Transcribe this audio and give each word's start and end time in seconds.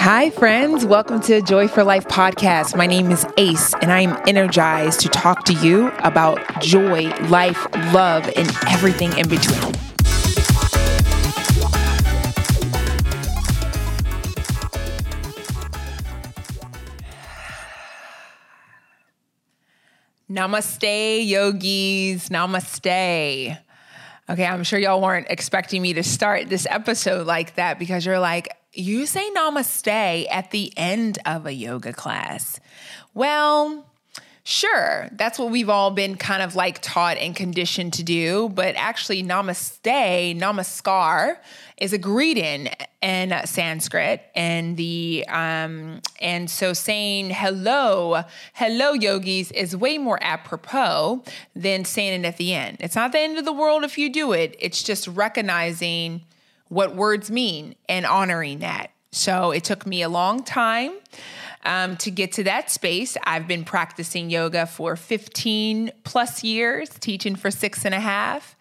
Hi, 0.00 0.30
friends. 0.30 0.86
Welcome 0.86 1.20
to 1.22 1.42
Joy 1.42 1.66
for 1.66 1.82
Life 1.82 2.06
podcast. 2.06 2.76
My 2.76 2.86
name 2.86 3.10
is 3.10 3.26
Ace, 3.36 3.74
and 3.82 3.92
I 3.92 4.02
am 4.02 4.16
energized 4.28 5.00
to 5.00 5.08
talk 5.08 5.44
to 5.46 5.52
you 5.54 5.88
about 5.98 6.62
joy, 6.62 7.08
life, 7.26 7.66
love, 7.92 8.24
and 8.36 8.48
everything 8.68 9.12
in 9.18 9.28
between. 9.28 9.72
Namaste, 20.30 21.26
yogis. 21.26 22.28
Namaste. 22.28 23.58
Okay, 24.30 24.46
I'm 24.46 24.62
sure 24.62 24.78
y'all 24.78 25.02
weren't 25.02 25.26
expecting 25.28 25.82
me 25.82 25.94
to 25.94 26.04
start 26.04 26.48
this 26.48 26.66
episode 26.70 27.26
like 27.26 27.56
that 27.56 27.78
because 27.78 28.06
you're 28.06 28.20
like, 28.20 28.48
you 28.78 29.06
say 29.06 29.30
namaste 29.30 30.26
at 30.30 30.50
the 30.50 30.72
end 30.76 31.18
of 31.26 31.46
a 31.46 31.52
yoga 31.52 31.92
class. 31.92 32.60
Well, 33.14 33.84
Sure, 34.50 35.10
that's 35.12 35.38
what 35.38 35.50
we've 35.50 35.68
all 35.68 35.90
been 35.90 36.16
kind 36.16 36.40
of 36.40 36.56
like 36.56 36.80
taught 36.80 37.18
and 37.18 37.36
conditioned 37.36 37.92
to 37.92 38.02
do, 38.02 38.48
but 38.48 38.74
actually, 38.76 39.22
namaste, 39.22 39.82
namaskar, 39.84 41.36
is 41.76 41.92
a 41.92 41.98
greeting 41.98 42.70
in 43.02 43.34
Sanskrit, 43.44 44.22
and 44.34 44.78
the 44.78 45.26
um, 45.28 46.00
and 46.18 46.48
so 46.48 46.72
saying 46.72 47.28
hello, 47.28 48.22
hello, 48.54 48.94
yogis, 48.94 49.50
is 49.50 49.76
way 49.76 49.98
more 49.98 50.18
apropos 50.22 51.22
than 51.54 51.84
saying 51.84 52.24
it 52.24 52.26
at 52.26 52.38
the 52.38 52.54
end. 52.54 52.78
It's 52.80 52.96
not 52.96 53.12
the 53.12 53.20
end 53.20 53.36
of 53.36 53.44
the 53.44 53.52
world 53.52 53.84
if 53.84 53.98
you 53.98 54.10
do 54.10 54.32
it. 54.32 54.56
It's 54.58 54.82
just 54.82 55.08
recognizing 55.08 56.22
what 56.68 56.94
words 56.94 57.30
mean 57.30 57.74
and 57.88 58.06
honoring 58.06 58.60
that. 58.60 58.90
So 59.10 59.50
it 59.52 59.64
took 59.64 59.86
me 59.86 60.02
a 60.02 60.08
long 60.08 60.42
time 60.44 60.92
um, 61.64 61.96
to 61.98 62.10
get 62.10 62.32
to 62.32 62.44
that 62.44 62.70
space. 62.70 63.16
I've 63.24 63.48
been 63.48 63.64
practicing 63.64 64.30
yoga 64.30 64.66
for 64.66 64.96
15 64.96 65.90
plus 66.04 66.44
years, 66.44 66.90
teaching 66.90 67.36
for 67.36 67.50
six 67.50 67.84
and 67.84 67.94
a 67.94 68.00
half. 68.00 68.56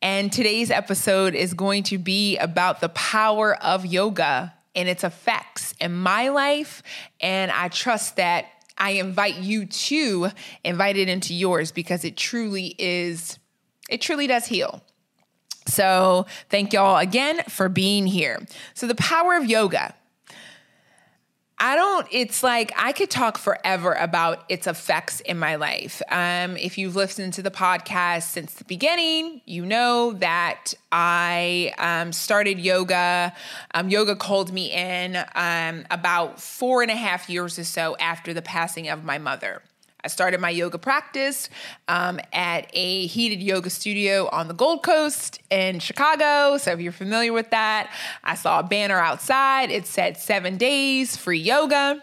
And 0.00 0.32
today's 0.32 0.70
episode 0.70 1.34
is 1.34 1.54
going 1.54 1.82
to 1.84 1.98
be 1.98 2.36
about 2.38 2.80
the 2.80 2.90
power 2.90 3.54
of 3.56 3.86
yoga 3.86 4.54
and 4.74 4.88
its 4.88 5.02
effects 5.02 5.74
in 5.80 5.92
my 5.92 6.28
life. 6.28 6.82
And 7.20 7.50
I 7.50 7.68
trust 7.68 8.16
that 8.16 8.46
I 8.76 8.90
invite 8.92 9.36
you 9.36 9.66
to 9.66 10.30
invite 10.64 10.96
it 10.96 11.08
into 11.08 11.32
yours 11.32 11.72
because 11.72 12.04
it 12.04 12.16
truly 12.16 12.74
is, 12.78 13.38
it 13.88 14.00
truly 14.00 14.26
does 14.26 14.46
heal. 14.46 14.82
So, 15.66 16.26
thank 16.50 16.72
y'all 16.72 16.98
again 16.98 17.42
for 17.48 17.68
being 17.68 18.06
here. 18.06 18.46
So, 18.74 18.86
the 18.86 18.94
power 18.94 19.36
of 19.36 19.46
yoga. 19.46 19.94
I 21.58 21.76
don't, 21.76 22.06
it's 22.10 22.42
like 22.42 22.72
I 22.76 22.92
could 22.92 23.10
talk 23.10 23.38
forever 23.38 23.94
about 23.94 24.44
its 24.48 24.66
effects 24.66 25.20
in 25.20 25.38
my 25.38 25.54
life. 25.54 26.02
Um, 26.10 26.56
if 26.56 26.76
you've 26.76 26.96
listened 26.96 27.32
to 27.34 27.42
the 27.42 27.50
podcast 27.50 28.24
since 28.24 28.54
the 28.54 28.64
beginning, 28.64 29.40
you 29.46 29.64
know 29.64 30.12
that 30.14 30.74
I 30.90 31.72
um, 31.78 32.12
started 32.12 32.58
yoga. 32.58 33.32
Um, 33.72 33.88
yoga 33.88 34.16
called 34.16 34.52
me 34.52 34.72
in 34.72 35.16
um, 35.34 35.86
about 35.90 36.40
four 36.40 36.82
and 36.82 36.90
a 36.90 36.96
half 36.96 37.30
years 37.30 37.58
or 37.58 37.64
so 37.64 37.96
after 37.98 38.34
the 38.34 38.42
passing 38.42 38.88
of 38.88 39.04
my 39.04 39.18
mother. 39.18 39.62
I 40.04 40.08
started 40.08 40.38
my 40.38 40.50
yoga 40.50 40.76
practice 40.76 41.48
um, 41.88 42.20
at 42.32 42.68
a 42.74 43.06
heated 43.06 43.42
yoga 43.42 43.70
studio 43.70 44.28
on 44.30 44.48
the 44.48 44.54
Gold 44.54 44.82
Coast 44.82 45.40
in 45.50 45.78
Chicago. 45.78 46.58
So 46.58 46.72
if 46.72 46.80
you're 46.80 46.92
familiar 46.92 47.32
with 47.32 47.50
that, 47.50 47.90
I 48.22 48.34
saw 48.34 48.60
a 48.60 48.62
banner 48.62 48.98
outside. 48.98 49.70
It 49.70 49.86
said 49.86 50.18
seven 50.18 50.58
days 50.58 51.16
free 51.16 51.38
yoga. 51.38 52.02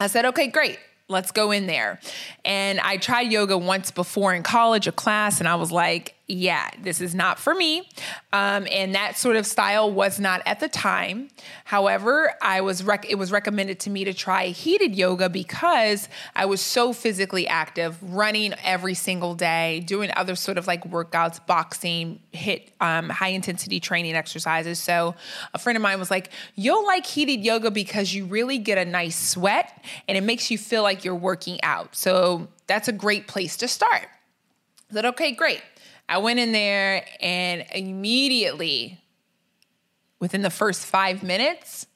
I 0.00 0.08
said, 0.08 0.24
okay, 0.26 0.48
great 0.48 0.78
let's 1.10 1.32
go 1.32 1.50
in 1.50 1.66
there. 1.66 1.98
And 2.44 2.78
I 2.78 2.96
tried 2.96 3.32
yoga 3.32 3.58
once 3.58 3.90
before 3.90 4.32
in 4.32 4.44
college, 4.44 4.86
a 4.86 4.92
class, 4.92 5.40
and 5.40 5.48
I 5.48 5.56
was 5.56 5.72
like, 5.72 6.14
yeah, 6.30 6.70
this 6.80 7.00
is 7.00 7.14
not 7.14 7.38
for 7.38 7.54
me. 7.54 7.88
Um, 8.32 8.66
and 8.70 8.94
that 8.94 9.16
sort 9.16 9.36
of 9.36 9.46
style 9.46 9.90
was 9.90 10.20
not 10.20 10.42
at 10.46 10.60
the 10.60 10.68
time. 10.68 11.28
However, 11.64 12.32
I 12.40 12.60
was 12.60 12.84
rec- 12.84 13.10
it 13.10 13.16
was 13.16 13.32
recommended 13.32 13.80
to 13.80 13.90
me 13.90 14.04
to 14.04 14.14
try 14.14 14.46
heated 14.46 14.94
yoga 14.94 15.28
because 15.28 16.08
I 16.36 16.46
was 16.46 16.60
so 16.60 16.92
physically 16.92 17.48
active, 17.48 17.96
running 18.02 18.54
every 18.62 18.94
single 18.94 19.34
day, 19.34 19.80
doing 19.80 20.10
other 20.14 20.36
sort 20.36 20.56
of 20.56 20.66
like 20.66 20.84
workouts, 20.84 21.44
boxing, 21.44 22.20
hit 22.30 22.70
um, 22.80 23.08
high 23.08 23.28
intensity 23.28 23.80
training 23.80 24.14
exercises. 24.14 24.78
So 24.78 25.16
a 25.52 25.58
friend 25.58 25.76
of 25.76 25.82
mine 25.82 25.98
was 25.98 26.10
like, 26.10 26.30
"You'll 26.54 26.86
like 26.86 27.06
heated 27.06 27.44
yoga 27.44 27.72
because 27.72 28.14
you 28.14 28.24
really 28.24 28.58
get 28.58 28.78
a 28.78 28.84
nice 28.84 29.18
sweat 29.18 29.84
and 30.06 30.16
it 30.16 30.22
makes 30.22 30.50
you 30.50 30.58
feel 30.58 30.84
like 30.84 31.04
you're 31.04 31.14
working 31.14 31.58
out." 31.64 31.96
So 31.96 32.48
that's 32.68 32.86
a 32.86 32.92
great 32.92 33.26
place 33.26 33.56
to 33.58 33.68
start. 33.68 34.06
I 34.90 34.94
said, 34.94 35.04
"Okay, 35.06 35.32
great." 35.32 35.62
I 36.10 36.18
went 36.18 36.40
in 36.40 36.50
there 36.50 37.04
and 37.20 37.64
immediately, 37.72 38.98
within 40.18 40.42
the 40.42 40.50
first 40.50 40.84
five 40.84 41.22
minutes, 41.22 41.86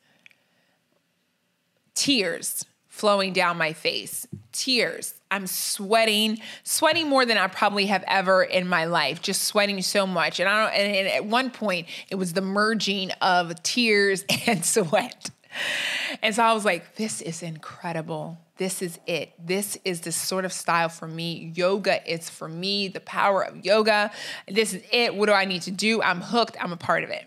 tears 1.97 2.65
flowing 2.87 3.33
down 3.33 3.59
my 3.59 3.73
face. 3.73 4.25
Tears. 4.53 5.15
I'm 5.33 5.49
sweating, 5.49 6.39
sweating 6.63 7.09
more 7.09 7.27
than 7.27 7.37
I 7.37 7.49
probably 7.49 7.87
have 7.87 8.05
ever 8.07 8.45
in 8.45 8.69
my 8.69 8.85
life, 8.85 9.21
just 9.21 9.43
sweating 9.43 9.83
so 9.83 10.07
much. 10.07 10.39
And 10.39 10.49
I 10.49 10.63
don't 10.63 10.81
and, 10.81 11.09
at 11.09 11.25
one 11.25 11.51
point 11.51 11.89
it 12.09 12.15
was 12.15 12.35
the 12.35 12.41
merging 12.41 13.11
of 13.21 13.61
tears 13.65 14.25
and 14.47 14.65
sweat. 14.65 15.31
And 16.23 16.35
so 16.35 16.45
I 16.45 16.53
was 16.53 16.65
like, 16.65 16.95
this 16.95 17.21
is 17.21 17.43
incredible. 17.43 18.39
This 18.57 18.83
is 18.83 19.01
it. 19.07 19.33
This 19.45 19.77
is 19.85 20.03
the 20.03 20.13
sort 20.13 20.45
of 20.45 20.53
style 20.53 20.89
for 20.89 21.09
me. 21.09 21.53
Yoga 21.57 22.09
is 22.11 22.31
for 22.31 22.49
me, 22.49 22.87
the 22.87 23.01
power 23.01 23.45
of 23.45 23.65
yoga. 23.65 24.13
This 24.47 24.75
is 24.75 24.83
it. 24.93 25.17
What 25.17 25.27
do 25.27 25.33
I 25.33 25.45
need 25.45 25.63
to 25.63 25.73
do? 25.73 26.01
I'm 26.03 26.21
hooked. 26.21 26.57
I'm 26.61 26.73
a 26.73 26.77
part 26.77 27.03
of 27.03 27.11
it. 27.11 27.27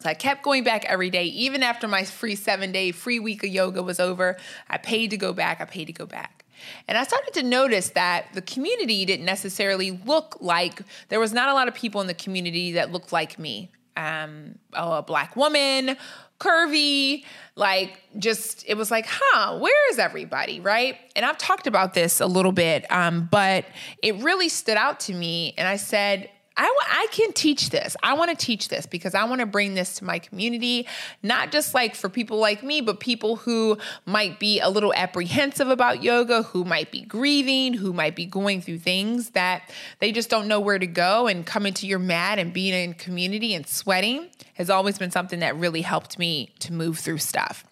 So 0.00 0.08
I 0.08 0.14
kept 0.14 0.42
going 0.42 0.64
back 0.64 0.84
every 0.86 1.10
day, 1.10 1.26
even 1.26 1.62
after 1.62 1.86
my 1.86 2.02
free 2.02 2.34
seven 2.34 2.72
day 2.72 2.90
free 2.90 3.20
week 3.20 3.44
of 3.44 3.50
yoga 3.50 3.82
was 3.84 4.00
over. 4.00 4.36
I 4.68 4.78
paid 4.78 5.10
to 5.10 5.16
go 5.16 5.32
back. 5.32 5.60
I 5.60 5.64
paid 5.64 5.84
to 5.86 5.92
go 5.92 6.06
back. 6.06 6.44
And 6.88 6.98
I 6.98 7.04
started 7.04 7.34
to 7.34 7.42
notice 7.42 7.90
that 7.90 8.26
the 8.34 8.42
community 8.42 9.04
didn't 9.04 9.26
necessarily 9.26 9.92
look 10.04 10.38
like 10.40 10.82
there 11.08 11.20
was 11.20 11.32
not 11.32 11.48
a 11.48 11.54
lot 11.54 11.68
of 11.68 11.74
people 11.74 12.00
in 12.00 12.08
the 12.08 12.14
community 12.14 12.72
that 12.72 12.90
looked 12.90 13.12
like 13.12 13.38
me. 13.38 13.70
Um, 13.96 14.58
oh, 14.72 14.94
a 14.94 15.02
black 15.02 15.36
woman 15.36 15.96
curvy, 16.42 17.24
like 17.54 18.02
just 18.18 18.64
it 18.66 18.74
was 18.76 18.90
like, 18.90 19.06
huh, 19.08 19.58
where 19.58 19.90
is 19.90 19.98
everybody, 19.98 20.60
right? 20.60 20.96
And 21.14 21.24
I've 21.24 21.38
talked 21.38 21.66
about 21.66 21.94
this 21.94 22.20
a 22.20 22.26
little 22.26 22.52
bit, 22.52 22.90
um, 22.90 23.28
but 23.30 23.64
it 24.02 24.16
really 24.16 24.48
stood 24.48 24.76
out 24.76 25.00
to 25.00 25.14
me, 25.14 25.54
and 25.56 25.68
I 25.68 25.76
said, 25.76 26.30
I, 26.56 26.74
I 26.88 27.06
can 27.10 27.32
teach 27.32 27.70
this. 27.70 27.96
I 28.02 28.14
want 28.14 28.30
to 28.30 28.36
teach 28.36 28.68
this 28.68 28.86
because 28.86 29.14
I 29.14 29.24
want 29.24 29.40
to 29.40 29.46
bring 29.46 29.74
this 29.74 29.94
to 29.96 30.04
my 30.04 30.18
community, 30.18 30.86
not 31.22 31.50
just 31.50 31.74
like 31.74 31.94
for 31.94 32.08
people 32.08 32.38
like 32.38 32.62
me, 32.62 32.80
but 32.80 33.00
people 33.00 33.36
who 33.36 33.78
might 34.04 34.38
be 34.38 34.60
a 34.60 34.68
little 34.68 34.92
apprehensive 34.94 35.68
about 35.68 36.02
yoga, 36.02 36.42
who 36.42 36.64
might 36.64 36.90
be 36.90 37.00
grieving, 37.00 37.74
who 37.74 37.92
might 37.92 38.14
be 38.14 38.26
going 38.26 38.60
through 38.60 38.78
things 38.78 39.30
that 39.30 39.70
they 39.98 40.12
just 40.12 40.28
don't 40.28 40.48
know 40.48 40.60
where 40.60 40.78
to 40.78 40.86
go. 40.86 41.26
And 41.26 41.46
coming 41.46 41.72
to 41.74 41.86
your 41.86 41.98
mat 41.98 42.38
and 42.38 42.52
being 42.52 42.74
in 42.74 42.94
community 42.94 43.54
and 43.54 43.66
sweating 43.66 44.28
has 44.54 44.68
always 44.68 44.98
been 44.98 45.10
something 45.10 45.40
that 45.40 45.56
really 45.56 45.82
helped 45.82 46.18
me 46.18 46.54
to 46.60 46.72
move 46.72 46.98
through 46.98 47.18
stuff. 47.18 47.64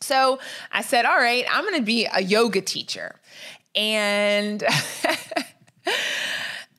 So 0.00 0.38
I 0.72 0.82
said, 0.82 1.04
all 1.04 1.16
right, 1.16 1.44
I'm 1.50 1.64
going 1.64 1.80
to 1.80 1.84
be 1.84 2.06
a 2.06 2.22
yoga 2.22 2.60
teacher. 2.60 3.16
And 3.74 4.62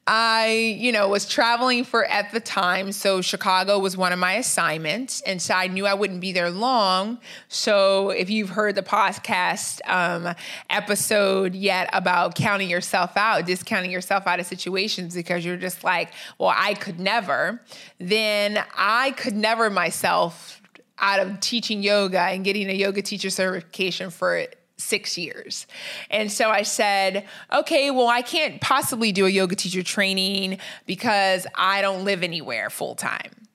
I, 0.08 0.78
you 0.80 0.94
know, 0.94 1.10
was 1.10 1.26
traveling 1.26 1.84
for 1.84 2.06
at 2.06 2.32
the 2.32 2.40
time. 2.40 2.94
So 2.94 3.22
Chicago 3.22 3.78
was 3.78 3.98
one 3.98 4.14
of 4.14 4.20
my 4.20 4.36
assignments. 4.36 5.20
And 5.22 5.42
so 5.42 5.54
I 5.54 5.68
knew 5.68 5.86
I 5.86 5.94
wouldn't 5.94 6.22
be 6.22 6.32
there 6.32 6.50
long. 6.50 7.20
So 7.50 8.12
if 8.12 8.30
you've 8.30 8.50
heard 8.50 8.76
the 8.76 8.84
podcast 8.84 9.82
um, 9.86 10.34
episode 10.70 11.54
yet 11.54 11.90
about 11.92 12.36
counting 12.36 12.70
yourself 12.70 13.18
out, 13.18 13.46
discounting 13.46 13.92
yourself 13.92 14.26
out 14.28 14.40
of 14.40 14.46
situations 14.46 15.14
because 15.14 15.44
you're 15.44 15.58
just 15.58 15.84
like, 15.84 16.12
well, 16.38 16.54
I 16.56 16.74
could 16.76 17.02
never, 17.02 17.62
then 18.00 18.64
I 18.78 19.12
could 19.12 19.36
never 19.36 19.70
myself 19.70 20.62
out 21.00 21.20
of 21.20 21.40
teaching 21.42 21.84
yoga 21.84 22.22
and 22.22 22.46
getting 22.46 22.70
a 22.70 22.74
yoga 22.74 23.02
teacher 23.02 23.30
certification 23.30 24.10
for 24.10 24.46
six 24.78 25.18
years. 25.18 25.68
And 26.10 26.32
so 26.32 26.50
I 26.50 26.62
said, 26.62 27.26
okay, 27.52 27.92
well, 27.92 28.08
I 28.08 28.22
can't 28.22 28.62
possibly 28.62 29.12
do 29.12 29.26
a 29.26 29.30
yoga 29.30 29.56
teacher 29.56 29.84
training 29.84 30.60
because 30.86 31.48
I 31.56 31.82
don't 31.82 32.06
live 32.06 32.24
anywhere 32.24 32.70
full 32.70 32.96
time. 32.96 33.48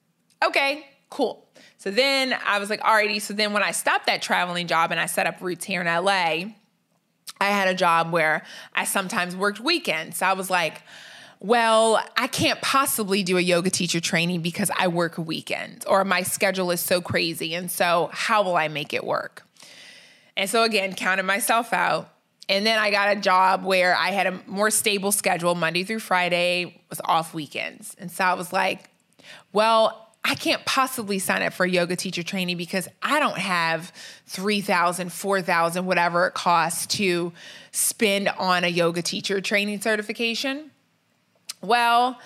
Okay, 0.44 0.84
cool. 1.10 1.46
So 1.78 1.90
then 1.90 2.36
I 2.44 2.58
was 2.58 2.70
like, 2.70 2.80
alrighty. 2.80 3.20
So 3.20 3.34
then 3.34 3.52
when 3.52 3.62
I 3.62 3.70
stopped 3.70 4.06
that 4.06 4.22
traveling 4.22 4.66
job 4.66 4.90
and 4.90 5.00
I 5.00 5.06
set 5.06 5.26
up 5.26 5.40
roots 5.40 5.64
here 5.64 5.80
in 5.80 5.86
LA, 5.86 6.52
I 7.40 7.50
had 7.50 7.68
a 7.68 7.74
job 7.74 8.12
where 8.12 8.44
I 8.74 8.84
sometimes 8.84 9.34
worked 9.34 9.60
weekends. 9.60 10.18
So 10.18 10.26
I 10.26 10.32
was 10.34 10.48
like, 10.50 10.82
well, 11.40 12.00
I 12.16 12.28
can't 12.28 12.60
possibly 12.62 13.24
do 13.24 13.36
a 13.36 13.40
yoga 13.40 13.68
teacher 13.68 13.98
training 13.98 14.42
because 14.42 14.70
I 14.78 14.86
work 14.86 15.18
weekends 15.18 15.84
or 15.86 16.04
my 16.04 16.22
schedule 16.22 16.70
is 16.70 16.80
so 16.80 17.00
crazy. 17.00 17.54
And 17.54 17.68
so, 17.68 18.10
how 18.12 18.44
will 18.44 18.56
I 18.56 18.68
make 18.68 18.94
it 18.94 19.02
work? 19.02 19.42
And 20.36 20.48
so, 20.48 20.62
again, 20.62 20.94
counted 20.94 21.24
myself 21.24 21.72
out. 21.72 22.08
And 22.48 22.66
then 22.66 22.78
I 22.78 22.90
got 22.90 23.16
a 23.16 23.20
job 23.20 23.64
where 23.64 23.94
I 23.94 24.10
had 24.10 24.26
a 24.26 24.40
more 24.46 24.70
stable 24.70 25.12
schedule 25.12 25.54
Monday 25.54 25.84
through 25.84 26.00
Friday, 26.00 26.80
was 26.90 27.00
off 27.04 27.32
weekends. 27.32 27.96
And 27.98 28.10
so 28.10 28.24
I 28.24 28.34
was 28.34 28.52
like, 28.52 28.90
well, 29.52 30.02
I 30.24 30.34
can't 30.34 30.64
possibly 30.64 31.18
sign 31.18 31.42
up 31.42 31.52
for 31.52 31.66
yoga 31.66 31.96
teacher 31.96 32.22
training 32.22 32.56
because 32.56 32.88
I 33.02 33.18
don't 33.18 33.38
have 33.38 33.92
3000 34.26 35.12
4000 35.12 35.84
whatever 35.84 36.26
it 36.28 36.34
costs 36.34 36.86
to 36.98 37.32
spend 37.72 38.28
on 38.28 38.62
a 38.64 38.68
yoga 38.68 39.02
teacher 39.02 39.40
training 39.40 39.80
certification. 39.80 40.70
Well, 41.60 42.18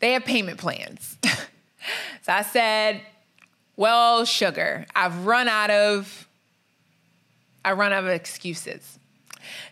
they 0.00 0.12
have 0.12 0.24
payment 0.24 0.58
plans. 0.58 1.16
so 2.22 2.32
I 2.32 2.42
said, 2.42 3.00
well, 3.76 4.24
sugar, 4.24 4.86
I've 4.94 5.26
run 5.26 5.48
out 5.48 5.70
of 5.70 6.27
I 7.64 7.72
run 7.72 7.92
out 7.92 8.04
of 8.04 8.10
excuses. 8.10 9.00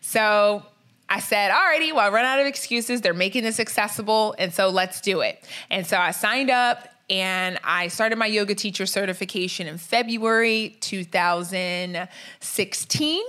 So 0.01 0.65
I 1.09 1.21
said, 1.21 1.53
alrighty, 1.53 1.93
well, 1.93 2.01
I 2.01 2.09
run 2.09 2.25
out 2.25 2.41
of 2.41 2.47
excuses. 2.47 3.01
They're 3.01 3.15
making 3.15 3.45
this 3.45 3.61
accessible. 3.61 4.35
And 4.39 4.53
so 4.53 4.71
let's 4.71 5.01
do 5.01 5.21
it. 5.21 5.49
And 5.71 5.87
so 5.87 5.97
I 5.97 6.11
signed 6.11 6.51
up 6.51 6.89
and 7.09 7.61
I 7.63 7.87
started 7.89 8.19
my 8.19 8.27
yoga 8.27 8.57
teacher 8.57 8.87
certification 8.87 9.69
in 9.69 9.79
February 9.79 10.77
2016. 10.81 13.23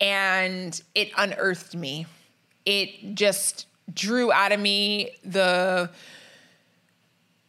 And 0.00 0.82
it 0.94 1.10
unearthed 1.16 1.74
me. 1.74 2.06
It 2.66 3.14
just 3.14 3.66
drew 3.92 4.30
out 4.30 4.52
of 4.52 4.60
me 4.60 5.10
the 5.24 5.90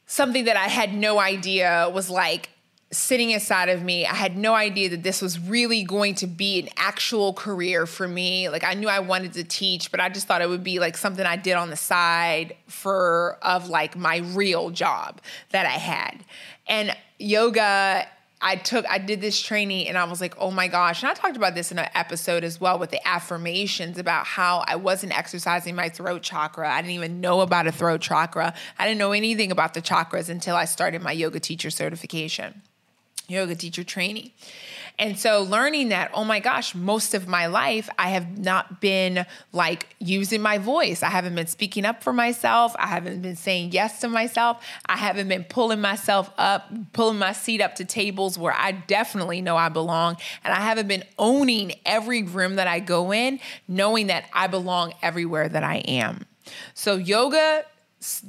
something 0.05 0.45
that 0.45 0.57
I 0.57 0.67
had 0.67 0.91
no 0.93 1.19
idea 1.19 1.89
was 1.93 2.09
like 2.09 2.49
sitting 2.91 3.29
inside 3.29 3.69
of 3.69 3.81
me. 3.81 4.05
I 4.05 4.13
had 4.13 4.37
no 4.37 4.53
idea 4.53 4.89
that 4.89 5.03
this 5.03 5.21
was 5.21 5.39
really 5.39 5.83
going 5.83 6.15
to 6.15 6.27
be 6.27 6.59
an 6.59 6.69
actual 6.75 7.33
career 7.33 7.85
for 7.85 8.07
me. 8.07 8.49
Like 8.49 8.65
I 8.65 8.73
knew 8.73 8.89
I 8.89 8.99
wanted 8.99 9.33
to 9.33 9.43
teach, 9.45 9.91
but 9.91 9.99
I 10.01 10.09
just 10.09 10.27
thought 10.27 10.41
it 10.41 10.49
would 10.49 10.63
be 10.63 10.79
like 10.79 10.97
something 10.97 11.25
I 11.25 11.37
did 11.37 11.53
on 11.53 11.69
the 11.69 11.77
side 11.77 12.55
for 12.67 13.37
of 13.41 13.69
like 13.69 13.95
my 13.95 14.17
real 14.17 14.71
job 14.71 15.21
that 15.51 15.65
I 15.65 15.69
had. 15.69 16.25
And 16.67 16.95
yoga 17.17 18.07
I 18.43 18.55
took, 18.55 18.87
I 18.87 18.97
did 18.97 19.21
this 19.21 19.39
training 19.39 19.87
and 19.87 19.97
I 19.97 20.03
was 20.05 20.19
like, 20.19 20.35
oh 20.39 20.49
my 20.49 20.67
gosh. 20.67 21.03
And 21.03 21.11
I 21.11 21.13
talked 21.13 21.37
about 21.37 21.53
this 21.53 21.71
in 21.71 21.77
an 21.77 21.89
episode 21.93 22.43
as 22.43 22.59
well 22.59 22.79
with 22.79 22.89
the 22.89 23.07
affirmations 23.07 23.99
about 23.99 24.25
how 24.25 24.63
I 24.65 24.77
wasn't 24.77 25.15
exercising 25.15 25.75
my 25.75 25.89
throat 25.89 26.23
chakra. 26.23 26.67
I 26.67 26.81
didn't 26.81 26.95
even 26.95 27.21
know 27.21 27.41
about 27.41 27.67
a 27.67 27.71
throat 27.71 28.01
chakra. 28.01 28.55
I 28.79 28.87
didn't 28.87 28.97
know 28.97 29.11
anything 29.11 29.51
about 29.51 29.75
the 29.75 29.81
chakras 29.81 30.27
until 30.27 30.55
I 30.55 30.65
started 30.65 31.03
my 31.03 31.11
yoga 31.11 31.39
teacher 31.39 31.69
certification 31.69 32.63
yoga 33.31 33.55
teacher 33.55 33.83
training. 33.83 34.31
And 34.99 35.17
so 35.17 35.41
learning 35.41 35.89
that, 35.89 36.11
oh 36.13 36.23
my 36.23 36.39
gosh, 36.39 36.75
most 36.75 37.13
of 37.13 37.27
my 37.27 37.47
life 37.47 37.89
I 37.97 38.09
have 38.09 38.37
not 38.37 38.81
been 38.81 39.25
like 39.51 39.95
using 39.99 40.41
my 40.41 40.59
voice. 40.59 41.01
I 41.01 41.09
haven't 41.09 41.33
been 41.33 41.47
speaking 41.47 41.85
up 41.85 42.03
for 42.03 42.13
myself. 42.13 42.75
I 42.77 42.87
haven't 42.87 43.21
been 43.21 43.35
saying 43.35 43.71
yes 43.71 44.01
to 44.01 44.09
myself. 44.09 44.63
I 44.85 44.97
haven't 44.97 45.27
been 45.27 45.43
pulling 45.45 45.81
myself 45.81 46.29
up, 46.37 46.71
pulling 46.93 47.17
my 47.17 47.31
seat 47.31 47.61
up 47.61 47.75
to 47.75 47.85
tables 47.85 48.37
where 48.37 48.53
I 48.53 48.73
definitely 48.73 49.41
know 49.41 49.57
I 49.57 49.69
belong. 49.69 50.17
And 50.43 50.53
I 50.53 50.61
haven't 50.61 50.87
been 50.87 51.03
owning 51.17 51.73
every 51.85 52.21
room 52.21 52.57
that 52.57 52.67
I 52.67 52.79
go 52.79 53.11
in, 53.11 53.39
knowing 53.67 54.07
that 54.07 54.25
I 54.33 54.47
belong 54.47 54.93
everywhere 55.01 55.49
that 55.49 55.63
I 55.63 55.77
am. 55.77 56.25
So 56.73 56.97
yoga 56.97 57.65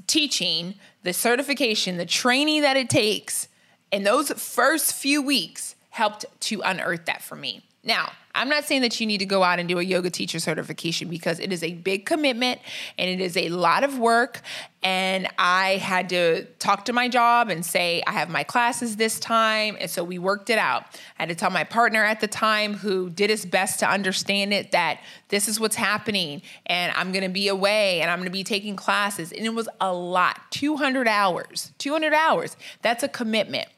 teaching, 0.07 0.75
the 1.03 1.13
certification, 1.13 1.97
the 1.97 2.07
training 2.07 2.63
that 2.63 2.77
it 2.77 2.89
takes 2.89 3.49
and 3.93 4.07
those 4.07 4.31
first 4.33 4.95
few 4.95 5.23
weeks 5.23 5.77
helped 5.91 6.25
to 6.41 6.63
unearth 6.63 7.05
that 7.05 7.23
for 7.23 7.37
me. 7.37 7.63
Now, 7.85 8.13
I'm 8.35 8.49
not 8.49 8.65
saying 8.65 8.83
that 8.83 8.99
you 9.01 9.07
need 9.07 9.19
to 9.19 9.27
go 9.27 9.43
out 9.43 9.59
and 9.59 9.69
do 9.69 9.79
a 9.79 9.83
yoga 9.83 10.09
teacher 10.09 10.39
certification 10.39 11.09
because 11.09 11.39
it 11.39 11.53
is 11.53 11.63
a 11.63 11.75
big 11.75 12.07
commitment 12.07 12.61
and 12.97 13.11
it 13.11 13.21
is 13.21 13.37
a 13.37 13.49
lot 13.51 13.83
of 13.83 13.99
work. 13.99 14.41
And 14.83 15.29
I 15.37 15.77
had 15.77 16.09
to 16.11 16.45
talk 16.61 16.85
to 16.87 16.93
my 16.93 17.09
job 17.09 17.51
and 17.51 17.67
say, 17.67 18.03
I 18.07 18.13
have 18.13 18.31
my 18.31 18.45
classes 18.45 18.97
this 18.97 19.19
time. 19.19 19.77
And 19.81 19.91
so 19.91 20.03
we 20.05 20.19
worked 20.19 20.49
it 20.49 20.59
out. 20.59 20.85
I 21.19 21.23
had 21.23 21.29
to 21.29 21.35
tell 21.35 21.51
my 21.51 21.65
partner 21.65 22.05
at 22.05 22.21
the 22.21 22.29
time 22.29 22.75
who 22.75 23.11
did 23.11 23.29
his 23.29 23.45
best 23.45 23.81
to 23.81 23.91
understand 23.91 24.55
it 24.55 24.71
that 24.71 25.01
this 25.29 25.49
is 25.49 25.59
what's 25.59 25.77
happening 25.77 26.41
and 26.67 26.93
I'm 26.97 27.11
going 27.11 27.25
to 27.25 27.31
be 27.31 27.49
away 27.49 28.01
and 28.01 28.11
I'm 28.11 28.19
going 28.19 28.29
to 28.29 28.33
be 28.33 28.45
taking 28.45 28.77
classes. 28.77 29.33
And 29.33 29.45
it 29.45 29.55
was 29.55 29.69
a 29.81 29.93
lot 29.93 30.41
200 30.53 31.09
hours. 31.09 31.73
200 31.79 32.15
hours. 32.15 32.57
That's 32.81 33.03
a 33.03 33.09
commitment. 33.09 33.69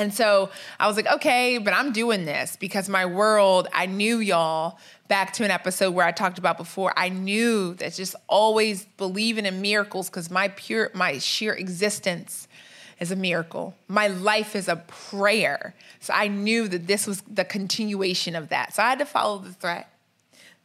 And 0.00 0.14
so 0.14 0.48
I 0.78 0.86
was 0.86 0.96
like, 0.96 1.06
okay, 1.06 1.58
but 1.58 1.74
I'm 1.74 1.92
doing 1.92 2.24
this 2.24 2.56
because 2.56 2.88
my 2.88 3.04
world, 3.04 3.68
I 3.70 3.84
knew 3.84 4.18
y'all 4.18 4.78
back 5.08 5.34
to 5.34 5.44
an 5.44 5.50
episode 5.50 5.90
where 5.90 6.06
I 6.06 6.10
talked 6.10 6.38
about 6.38 6.56
before. 6.56 6.94
I 6.96 7.10
knew 7.10 7.74
that 7.74 7.92
just 7.92 8.16
always 8.26 8.86
believing 8.96 9.44
in 9.44 9.60
miracles 9.60 10.08
because 10.08 10.30
my 10.30 10.48
pure, 10.48 10.90
my 10.94 11.18
sheer 11.18 11.52
existence 11.52 12.48
is 12.98 13.10
a 13.10 13.16
miracle. 13.16 13.74
My 13.88 14.06
life 14.06 14.56
is 14.56 14.68
a 14.68 14.76
prayer. 14.76 15.74
So 16.00 16.14
I 16.14 16.28
knew 16.28 16.66
that 16.68 16.86
this 16.86 17.06
was 17.06 17.20
the 17.22 17.44
continuation 17.44 18.34
of 18.34 18.48
that. 18.48 18.72
So 18.72 18.82
I 18.82 18.88
had 18.88 19.00
to 19.00 19.06
follow 19.06 19.38
the 19.38 19.52
thread. 19.52 19.84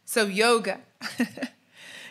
So 0.06 0.24
yoga. 0.24 0.80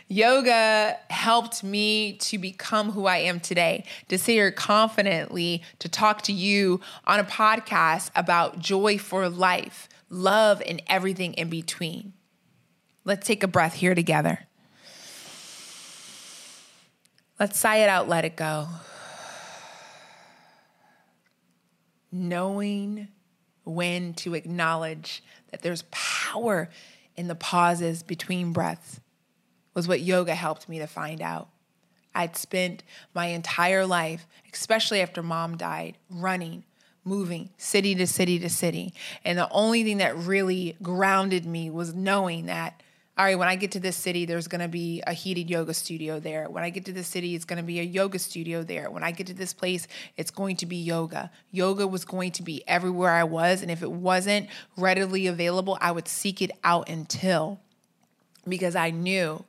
Yoga 0.08 0.98
helped 1.10 1.64
me 1.64 2.14
to 2.18 2.38
become 2.38 2.92
who 2.92 3.08
I 3.08 3.18
am 3.18 3.40
today, 3.40 3.86
to 4.08 4.18
sit 4.20 4.34
here 4.34 4.52
confidently, 4.52 5.64
to 5.80 5.90
talk 5.90 6.22
to 6.24 6.34
you 6.34 6.80
on 7.06 7.20
a 7.20 7.24
podcast 7.24 8.12
about 8.16 8.60
joy 8.60 9.00
for 9.00 9.28
life, 9.30 9.90
love, 10.10 10.62
and 10.68 10.82
everything 10.88 11.34
in 11.34 11.50
between. 11.50 12.14
Let's 13.04 13.26
take 13.26 13.42
a 13.42 13.48
breath 13.48 13.74
here 13.74 13.96
together. 13.96 14.48
Let's 17.40 17.60
sigh 17.60 17.78
it 17.78 17.90
out, 17.90 18.08
let 18.08 18.26
it 18.26 18.36
go. 18.36 18.68
Knowing 22.12 23.08
when 23.64 24.14
to 24.14 24.36
acknowledge 24.36 25.24
that 25.50 25.64
there's 25.64 25.84
power 25.90 26.70
in 27.18 27.28
the 27.28 27.36
pauses 27.36 28.04
between 28.04 28.54
breaths 28.54 29.00
was 29.76 29.88
what 29.88 30.02
yoga 30.02 30.34
helped 30.34 30.68
me 30.68 30.80
to 30.80 30.88
find 30.88 31.22
out. 31.22 31.50
I'd 32.16 32.38
spent 32.38 32.82
my 33.14 33.28
entire 33.28 33.86
life, 33.86 34.26
especially 34.52 35.02
after 35.02 35.22
mom 35.22 35.58
died, 35.58 35.98
running, 36.10 36.64
moving 37.04 37.50
city 37.58 37.94
to 37.96 38.08
city 38.08 38.40
to 38.40 38.50
city. 38.50 38.94
And 39.24 39.38
the 39.38 39.50
only 39.52 39.84
thing 39.84 39.98
that 39.98 40.18
really 40.18 40.78
grounded 40.82 41.46
me 41.46 41.70
was 41.70 41.94
knowing 41.94 42.46
that, 42.46 42.82
all 43.18 43.26
right, 43.26 43.38
when 43.38 43.48
I 43.48 43.56
get 43.56 43.72
to 43.74 43.80
this 43.80 43.98
city, 43.98 44.26
there's 44.26 44.48
gonna 44.48 44.70
be 44.70 45.04
a 45.06 45.14
heated 45.14 45.50
yoga 45.50 45.74
studio 45.74 46.20
there. 46.20 46.50
When 46.50 46.64
I 46.64 46.70
get 46.70 46.86
to 46.86 46.94
this 46.94 47.08
city, 47.08 47.36
it's 47.36 47.46
gonna 47.46 47.64
be 47.64 47.80
a 47.80 47.84
yoga 47.84 48.18
studio 48.18 48.64
there. 48.64 48.90
When 48.90 49.04
I 49.04 49.12
get 49.12 49.28
to 49.28 49.34
this 49.34 49.54
place, 49.54 49.88
it's 50.18 50.32
going 50.32 50.56
to 50.58 50.66
be 50.66 50.78
yoga. 50.78 51.32
Yoga 51.52 51.86
was 51.86 52.06
going 52.06 52.32
to 52.32 52.44
be 52.44 52.64
everywhere 52.68 53.12
I 53.12 53.24
was. 53.24 53.62
And 53.62 53.70
if 53.70 53.84
it 53.84 53.92
wasn't 53.92 54.48
readily 54.78 55.28
available, 55.28 55.78
I 55.82 55.92
would 55.92 56.08
seek 56.08 56.42
it 56.42 56.52
out 56.64 56.90
until 56.90 57.60
because 58.48 58.76
I 58.76 58.92
knew 58.92 59.44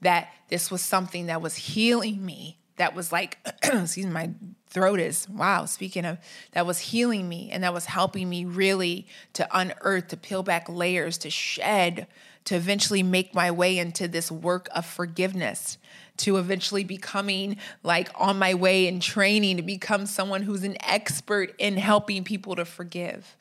that 0.00 0.32
this 0.48 0.70
was 0.70 0.82
something 0.82 1.26
that 1.26 1.42
was 1.42 1.56
healing 1.56 2.24
me, 2.24 2.58
that 2.76 2.94
was 2.94 3.12
like, 3.12 3.38
excuse 3.62 4.06
me, 4.06 4.12
my 4.12 4.30
throat 4.68 5.00
is, 5.00 5.28
wow, 5.28 5.64
speaking 5.64 6.04
of, 6.04 6.18
that 6.52 6.66
was 6.66 6.78
healing 6.78 7.28
me 7.28 7.50
and 7.50 7.64
that 7.64 7.74
was 7.74 7.86
helping 7.86 8.28
me 8.28 8.44
really 8.44 9.06
to 9.34 9.46
unearth, 9.52 10.08
to 10.08 10.16
peel 10.16 10.42
back 10.42 10.68
layers, 10.68 11.18
to 11.18 11.30
shed, 11.30 12.06
to 12.44 12.54
eventually 12.54 13.02
make 13.02 13.34
my 13.34 13.50
way 13.50 13.78
into 13.78 14.08
this 14.08 14.30
work 14.30 14.68
of 14.74 14.86
forgiveness 14.86 15.76
to 16.20 16.36
eventually 16.36 16.84
becoming 16.84 17.56
like 17.82 18.10
on 18.14 18.38
my 18.38 18.54
way 18.54 18.86
in 18.86 19.00
training 19.00 19.56
to 19.56 19.62
become 19.62 20.06
someone 20.06 20.42
who's 20.42 20.64
an 20.64 20.76
expert 20.80 21.54
in 21.58 21.76
helping 21.76 22.24
people 22.24 22.54
to 22.56 22.64
forgive. 22.64 23.36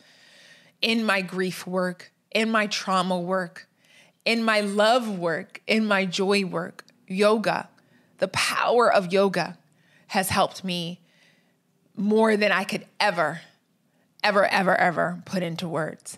In 0.82 1.06
my 1.06 1.22
grief 1.22 1.68
work, 1.68 2.12
in 2.32 2.50
my 2.50 2.68
trauma 2.68 3.20
work, 3.20 3.68
in 4.26 4.44
my 4.44 4.62
love 4.62 5.18
work, 5.18 5.62
in 5.68 5.86
my 5.86 6.06
joy 6.06 6.46
work, 6.46 6.86
yoga, 7.08 7.70
the 8.20 8.28
power 8.28 8.92
of 8.92 9.12
yoga 9.12 9.58
has 10.08 10.30
helped 10.30 10.64
me 10.64 11.00
more 11.96 12.38
than 12.38 12.52
I 12.52 12.64
could 12.64 12.86
ever, 13.00 13.42
ever, 14.24 14.46
ever, 14.46 14.76
ever 14.76 15.22
put 15.26 15.44
into 15.44 15.68
words. 15.68 16.18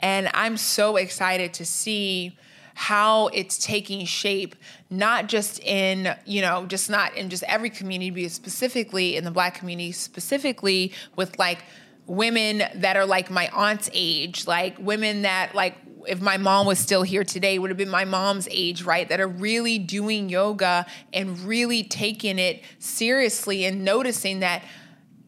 And 0.00 0.30
I'm 0.34 0.56
so 0.56 0.96
excited 0.96 1.54
to 1.54 1.64
see 1.64 2.36
how 2.74 3.26
it's 3.28 3.58
taking 3.58 4.06
shape, 4.06 4.54
not 4.88 5.26
just 5.26 5.58
in, 5.60 6.14
you 6.24 6.40
know, 6.40 6.64
just 6.66 6.88
not 6.88 7.16
in 7.16 7.28
just 7.28 7.42
every 7.44 7.70
community, 7.70 8.10
but 8.10 8.30
specifically 8.30 9.16
in 9.16 9.24
the 9.24 9.30
Black 9.32 9.54
community, 9.54 9.90
specifically 9.90 10.92
with 11.16 11.38
like 11.38 11.64
women 12.08 12.62
that 12.74 12.96
are 12.96 13.06
like 13.06 13.30
my 13.30 13.48
aunt's 13.52 13.88
age, 13.92 14.46
like 14.46 14.76
women 14.78 15.22
that 15.22 15.54
like 15.54 15.76
if 16.06 16.20
my 16.20 16.38
mom 16.38 16.66
was 16.66 16.78
still 16.78 17.02
here 17.02 17.22
today 17.22 17.58
would 17.58 17.70
have 17.70 17.76
been 17.76 17.88
my 17.88 18.04
mom's 18.04 18.48
age 18.50 18.82
right 18.82 19.08
that 19.08 19.20
are 19.20 19.28
really 19.28 19.78
doing 19.78 20.28
yoga 20.28 20.86
and 21.12 21.38
really 21.40 21.82
taking 21.82 22.38
it 22.38 22.62
seriously 22.78 23.64
and 23.64 23.84
noticing 23.84 24.40
that 24.40 24.62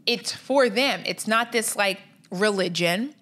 it's 0.07 0.33
for 0.33 0.71
them 0.71 1.03
it's 1.05 1.27
not 1.27 1.53
this 1.53 1.77
like 1.77 2.01
religion 2.31 3.15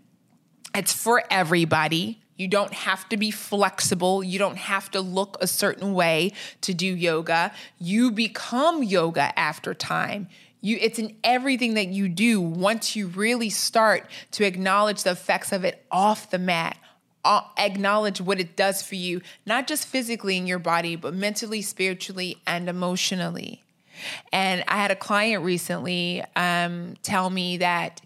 it's 0.75 0.93
for 0.93 1.25
everybody 1.31 2.21
you 2.39 2.47
don't 2.47 2.73
have 2.73 3.09
to 3.09 3.17
be 3.17 3.33
flexible. 3.33 4.23
You 4.23 4.39
don't 4.39 4.57
have 4.57 4.93
to 4.93 5.01
look 5.01 5.37
a 5.41 5.49
certain 5.49 5.93
way 5.93 6.33
to 6.61 6.73
do 6.73 6.87
yoga. 6.87 7.53
You 7.79 8.13
become 8.13 8.85
yoga 8.85 9.37
after 9.37 9.75
time. 9.75 10.29
You, 10.61 10.79
it's 10.81 10.99
in 10.99 11.17
everything 11.23 11.75
that 11.75 11.89
you 11.89 12.09
do 12.09 12.41
once 12.41 12.97
you 12.97 13.07
really 13.09 13.51
start 13.51 14.11
to 14.33 14.45
acknowledge 14.45 15.05
the 15.05 15.13
effects 15.13 15.53
of 15.53 15.65
it 15.65 15.85
off 15.91 16.31
the 16.31 16.39
mat, 16.39 16.77
acknowledge 17.57 18.21
what 18.21 18.41
it 18.41 18.57
does 18.57 18.83
for 18.83 18.97
you, 18.97 19.21
not 19.47 19.67
just 19.67 19.87
physically 19.87 20.37
in 20.37 20.47
your 20.47 20.59
body, 20.59 20.97
but 20.97 21.15
mentally, 21.15 21.63
spiritually, 21.63 22.39
and 22.47 22.69
emotionally. 22.69 23.63
And 24.33 24.65
I 24.69 24.77
had 24.77 24.91
a 24.91 24.97
client 24.97 25.45
recently 25.45 26.25
um, 26.37 26.95
tell 27.03 27.31
me 27.31 27.59
that 27.59 28.01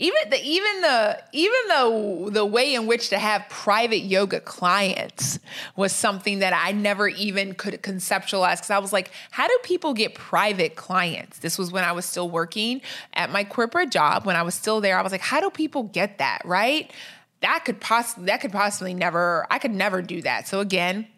even 0.00 0.30
the 0.30 0.40
even 0.44 0.80
the 0.80 1.22
even 1.32 1.60
the 1.68 2.30
the 2.32 2.46
way 2.46 2.74
in 2.74 2.86
which 2.86 3.08
to 3.08 3.18
have 3.18 3.44
private 3.48 4.00
yoga 4.00 4.40
clients 4.40 5.40
was 5.74 5.92
something 5.92 6.38
that 6.38 6.52
I 6.52 6.70
never 6.70 7.08
even 7.08 7.54
could 7.54 7.82
conceptualize 7.82 8.56
because 8.56 8.70
I 8.70 8.78
was 8.78 8.92
like, 8.92 9.10
how 9.32 9.48
do 9.48 9.58
people 9.64 9.94
get 9.94 10.14
private 10.14 10.76
clients? 10.76 11.38
This 11.38 11.58
was 11.58 11.72
when 11.72 11.82
I 11.82 11.92
was 11.92 12.04
still 12.04 12.30
working 12.30 12.80
at 13.14 13.30
my 13.30 13.42
corporate 13.42 13.90
job. 13.90 14.24
When 14.24 14.36
I 14.36 14.42
was 14.42 14.54
still 14.54 14.80
there, 14.80 14.96
I 14.98 15.02
was 15.02 15.10
like, 15.10 15.20
how 15.20 15.40
do 15.40 15.50
people 15.50 15.82
get 15.82 16.18
that? 16.18 16.42
Right? 16.44 16.92
That 17.40 17.64
could 17.64 17.80
possibly 17.80 18.26
that 18.26 18.40
could 18.40 18.52
possibly 18.52 18.94
never 18.94 19.46
I 19.50 19.58
could 19.58 19.72
never 19.72 20.00
do 20.00 20.22
that. 20.22 20.46
So 20.46 20.60
again, 20.60 21.08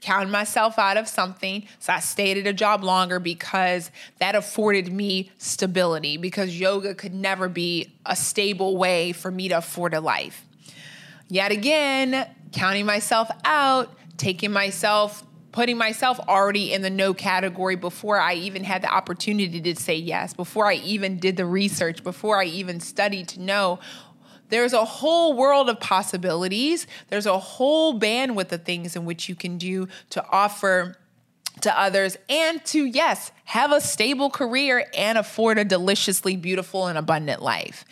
counted 0.00 0.30
myself 0.30 0.78
out 0.78 0.96
of 0.96 1.08
something. 1.08 1.66
So 1.78 1.92
I 1.92 2.00
stayed 2.00 2.38
at 2.38 2.46
a 2.46 2.52
job 2.52 2.84
longer 2.84 3.18
because 3.18 3.90
that 4.18 4.34
afforded 4.34 4.92
me 4.92 5.30
stability, 5.38 6.16
because 6.16 6.58
yoga 6.58 6.94
could 6.94 7.14
never 7.14 7.48
be 7.48 7.92
a 8.04 8.14
stable 8.14 8.76
way 8.76 9.12
for 9.12 9.30
me 9.30 9.48
to 9.48 9.58
afford 9.58 9.94
a 9.94 10.00
life. 10.00 10.44
Yet 11.28 11.50
again, 11.50 12.28
counting 12.52 12.86
myself 12.86 13.28
out, 13.44 13.92
taking 14.16 14.52
myself, 14.52 15.24
putting 15.50 15.78
myself 15.78 16.20
already 16.28 16.72
in 16.72 16.82
the 16.82 16.90
no 16.90 17.14
category 17.14 17.76
before 17.76 18.20
I 18.20 18.34
even 18.34 18.62
had 18.62 18.82
the 18.82 18.88
opportunity 18.88 19.60
to 19.60 19.74
say 19.74 19.96
yes, 19.96 20.34
before 20.34 20.66
I 20.66 20.74
even 20.74 21.18
did 21.18 21.36
the 21.36 21.46
research, 21.46 22.04
before 22.04 22.38
I 22.38 22.44
even 22.44 22.78
studied 22.78 23.28
to 23.28 23.40
know 23.40 23.80
there's 24.48 24.72
a 24.72 24.84
whole 24.84 25.34
world 25.34 25.68
of 25.68 25.80
possibilities. 25.80 26.86
There's 27.08 27.26
a 27.26 27.38
whole 27.38 27.98
bandwidth 27.98 28.52
of 28.52 28.64
things 28.64 28.96
in 28.96 29.04
which 29.04 29.28
you 29.28 29.34
can 29.34 29.58
do 29.58 29.88
to 30.10 30.24
offer 30.30 30.96
to 31.62 31.78
others 31.78 32.18
and 32.28 32.64
to, 32.66 32.84
yes, 32.84 33.32
have 33.44 33.72
a 33.72 33.80
stable 33.80 34.28
career 34.28 34.86
and 34.96 35.16
afford 35.16 35.58
a 35.58 35.64
deliciously 35.64 36.36
beautiful 36.36 36.86
and 36.86 36.98
abundant 36.98 37.42
life. 37.42 37.84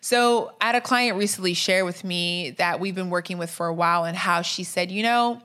So, 0.00 0.52
I 0.60 0.66
had 0.66 0.74
a 0.76 0.80
client 0.80 1.18
recently 1.18 1.54
share 1.54 1.84
with 1.84 2.04
me 2.04 2.50
that 2.58 2.78
we've 2.78 2.94
been 2.94 3.10
working 3.10 3.38
with 3.38 3.50
for 3.50 3.66
a 3.66 3.74
while 3.74 4.04
and 4.04 4.16
how 4.16 4.42
she 4.42 4.62
said, 4.62 4.92
you 4.92 5.02
know, 5.02 5.42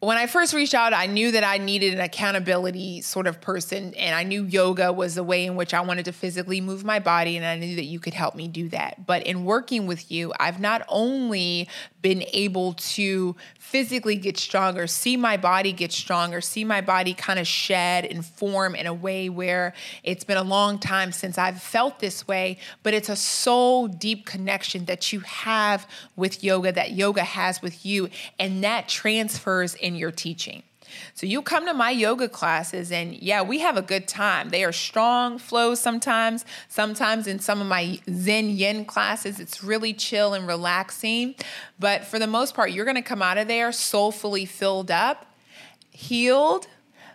when 0.00 0.16
I 0.16 0.26
first 0.26 0.54
reached 0.54 0.72
out, 0.72 0.94
I 0.94 1.04
knew 1.04 1.30
that 1.32 1.44
I 1.44 1.58
needed 1.58 1.92
an 1.92 2.00
accountability 2.00 3.02
sort 3.02 3.26
of 3.26 3.38
person, 3.42 3.92
and 3.94 4.14
I 4.14 4.22
knew 4.22 4.44
yoga 4.44 4.94
was 4.94 5.14
the 5.14 5.22
way 5.22 5.44
in 5.44 5.56
which 5.56 5.74
I 5.74 5.82
wanted 5.82 6.06
to 6.06 6.12
physically 6.12 6.62
move 6.62 6.84
my 6.84 6.98
body, 6.98 7.36
and 7.36 7.44
I 7.44 7.56
knew 7.58 7.76
that 7.76 7.84
you 7.84 8.00
could 8.00 8.14
help 8.14 8.34
me 8.34 8.48
do 8.48 8.70
that. 8.70 9.04
But 9.06 9.26
in 9.26 9.44
working 9.44 9.86
with 9.86 10.10
you, 10.10 10.32
I've 10.40 10.58
not 10.58 10.82
only 10.88 11.68
been 12.02 12.24
able 12.32 12.74
to 12.74 13.36
physically 13.58 14.16
get 14.16 14.36
stronger, 14.36 14.86
see 14.86 15.16
my 15.16 15.36
body 15.36 15.72
get 15.72 15.92
stronger, 15.92 16.40
see 16.40 16.64
my 16.64 16.80
body 16.80 17.14
kind 17.14 17.38
of 17.38 17.46
shed 17.46 18.04
and 18.04 18.24
form 18.24 18.74
in 18.74 18.86
a 18.86 18.94
way 18.94 19.28
where 19.28 19.74
it's 20.02 20.24
been 20.24 20.36
a 20.36 20.42
long 20.42 20.78
time 20.78 21.12
since 21.12 21.38
I've 21.38 21.62
felt 21.62 22.00
this 22.00 22.26
way, 22.26 22.58
but 22.82 22.94
it's 22.94 23.08
a 23.08 23.16
soul 23.16 23.86
deep 23.86 24.26
connection 24.26 24.86
that 24.86 25.12
you 25.12 25.20
have 25.20 25.86
with 26.16 26.42
yoga, 26.42 26.72
that 26.72 26.92
yoga 26.92 27.22
has 27.22 27.62
with 27.62 27.84
you, 27.86 28.08
and 28.38 28.64
that 28.64 28.88
transfers 28.88 29.74
in 29.74 29.94
your 29.94 30.10
teaching. 30.10 30.62
So 31.14 31.26
you 31.26 31.42
come 31.42 31.66
to 31.66 31.74
my 31.74 31.90
yoga 31.90 32.28
classes 32.28 32.92
and 32.92 33.14
yeah, 33.14 33.42
we 33.42 33.60
have 33.60 33.76
a 33.76 33.82
good 33.82 34.08
time. 34.08 34.50
They 34.50 34.64
are 34.64 34.72
strong 34.72 35.38
flows 35.38 35.80
sometimes. 35.80 36.44
Sometimes 36.68 37.26
in 37.26 37.38
some 37.38 37.60
of 37.60 37.66
my 37.66 38.00
Zen 38.10 38.50
Yin 38.50 38.84
classes, 38.84 39.40
it's 39.40 39.62
really 39.62 39.92
chill 39.92 40.34
and 40.34 40.46
relaxing. 40.46 41.34
But 41.78 42.04
for 42.04 42.18
the 42.18 42.26
most 42.26 42.54
part, 42.54 42.72
you're 42.72 42.84
going 42.84 42.96
to 42.96 43.02
come 43.02 43.22
out 43.22 43.38
of 43.38 43.48
there 43.48 43.72
soulfully 43.72 44.46
filled 44.46 44.90
up, 44.90 45.26
healed, 45.90 46.66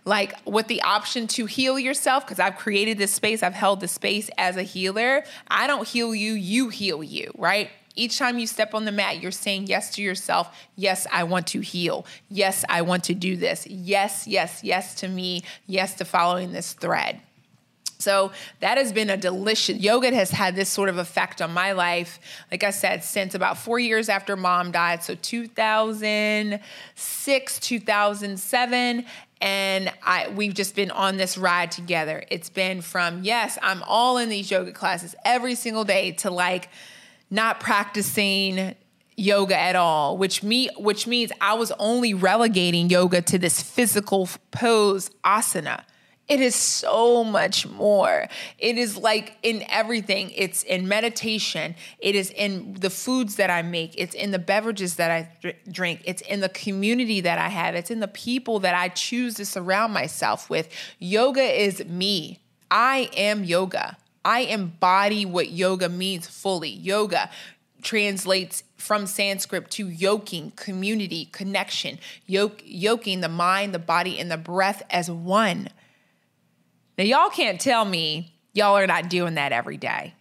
like 0.06 0.34
with 0.46 0.68
the 0.68 0.82
option 0.84 1.28
to 1.28 1.48
heal 1.48 1.80
yourself 1.80 2.26
because 2.26 2.40
I've 2.40 2.58
created 2.58 2.98
this 2.98 3.12
space, 3.12 3.42
I've 3.42 3.54
held 3.54 3.80
the 3.80 3.88
space 3.88 4.30
as 4.38 4.56
a 4.56 4.64
healer. 4.64 5.24
I 5.48 5.68
don't 5.68 5.88
heal 5.88 6.14
you, 6.14 6.34
you 6.34 6.70
heal 6.70 7.04
you, 7.04 7.32
right? 7.36 7.70
Each 7.96 8.18
time 8.18 8.38
you 8.38 8.48
step 8.48 8.74
on 8.74 8.86
the 8.86 8.92
mat, 8.92 9.22
you're 9.22 9.32
saying 9.32 9.68
yes 9.68 9.96
to 9.96 10.02
yourself. 10.02 10.56
Yes, 10.76 11.08
I 11.12 11.24
want 11.24 11.48
to 11.48 11.62
heal. 11.62 12.06
Yes, 12.30 12.66
I 12.70 12.82
want 12.82 13.04
to 13.06 13.14
do 13.14 13.38
this. 13.38 13.66
Yes, 13.68 14.28
yes, 14.28 14.64
yes 14.64 14.96
to 14.96 15.08
me. 15.08 15.44
Yes 15.68 15.96
to 15.96 16.06
following 16.06 16.52
this 16.52 16.74
thread. 16.74 17.22
So 17.98 18.34
that 18.60 18.78
has 18.78 18.92
been 18.92 19.10
a 19.10 19.18
delicious 19.18 19.78
yoga 19.78 20.14
has 20.14 20.30
had 20.30 20.56
this 20.56 20.70
sort 20.70 20.90
of 20.90 20.98
effect 20.98 21.42
on 21.42 21.54
my 21.54 21.72
life. 21.72 22.20
Like 22.52 22.64
I 22.64 22.72
said, 22.72 23.04
since 23.04 23.34
about 23.34 23.58
four 23.58 23.80
years 23.80 24.10
after 24.10 24.36
mom 24.36 24.72
died, 24.72 25.02
so 25.02 25.16
2006, 25.16 27.60
2007, 27.60 29.06
and 29.42 29.94
I 30.04 30.30
we've 30.30 30.54
just 30.54 30.76
been 30.76 30.92
on 30.92 31.18
this 31.18 31.38
ride 31.38 31.72
together. 31.72 32.24
It's 32.30 32.50
been 32.50 32.82
from 32.82 33.24
yes, 33.24 33.58
I'm 33.62 33.84
all 33.84 34.18
in 34.18 34.30
these 34.30 34.52
yoga 34.52 34.72
classes 34.72 35.16
every 35.24 35.56
single 35.56 35.84
day 35.84 36.12
to 36.14 36.30
like 36.30 36.70
not 37.30 37.60
practicing 37.60 38.76
yoga 39.18 39.58
at 39.58 39.76
all, 39.76 40.18
which 40.18 40.44
me 40.44 40.70
which 40.78 41.08
means 41.08 41.32
I 41.40 41.54
was 41.54 41.72
only 41.80 42.14
relegating 42.14 42.90
yoga 42.90 43.22
to 43.24 43.38
this 43.38 43.62
physical 43.62 44.30
pose 44.52 45.10
asana. 45.24 45.84
It 46.28 46.40
is 46.40 46.56
so 46.56 47.24
much 47.24 47.68
more. 47.68 48.28
It 48.58 48.80
is 48.80 48.98
like 48.98 49.38
in 49.44 49.64
everything. 49.70 50.32
It's 50.32 50.64
in 50.64 50.88
meditation. 50.88 51.76
It 52.00 52.16
is 52.16 52.32
in 52.32 52.74
the 52.80 52.90
foods 52.90 53.36
that 53.36 53.52
I 53.52 53.62
make. 53.62 53.94
It's 53.96 54.16
in 54.16 54.32
the 54.32 54.40
beverages 54.40 54.96
that 54.96 55.12
I 55.12 55.54
drink. 55.70 56.02
It's 56.04 56.24
in 56.24 56.40
the 56.40 56.50
community 56.50 57.22
that 57.22 57.38
I 57.38 57.50
have. 57.50 57.76
It's 57.76 57.92
in 57.92 58.00
the 58.00 58.08
people 58.08 58.60
that 58.62 58.74
I 58.74 58.90
choose 58.90 59.36
to 59.36 59.46
surround 59.46 59.94
myself 59.94 60.50
with. 60.50 60.68
Yoga 60.98 61.44
is 61.44 61.86
me. 61.86 62.40
I 62.72 63.12
am 63.16 63.44
yoga. 63.44 63.96
I 64.26 64.42
embody 64.42 65.24
what 65.24 65.52
yoga 65.52 65.88
means 65.88 66.28
fully. 66.28 66.72
Yoga 66.72 67.30
translates 67.84 68.64
from 68.76 69.06
Sanskrit 69.06 69.70
to 69.72 69.88
yoking, 69.88 70.52
community, 70.56 71.30
connection, 71.32 72.00
yoke, 72.26 72.62
yoking 72.66 73.22
the 73.22 73.30
mind, 73.30 73.74
the 73.74 73.80
body, 73.80 74.20
and 74.20 74.32
the 74.32 74.38
breath 74.38 74.82
as 74.90 75.10
one. 75.10 75.70
Now, 76.98 77.04
y'all 77.04 77.30
can't 77.30 77.62
tell 77.62 77.86
me 77.86 78.34
y'all 78.54 78.76
are 78.76 78.88
not 78.88 79.10
doing 79.10 79.36
that 79.36 79.52
every 79.52 79.78
day. 79.78 80.16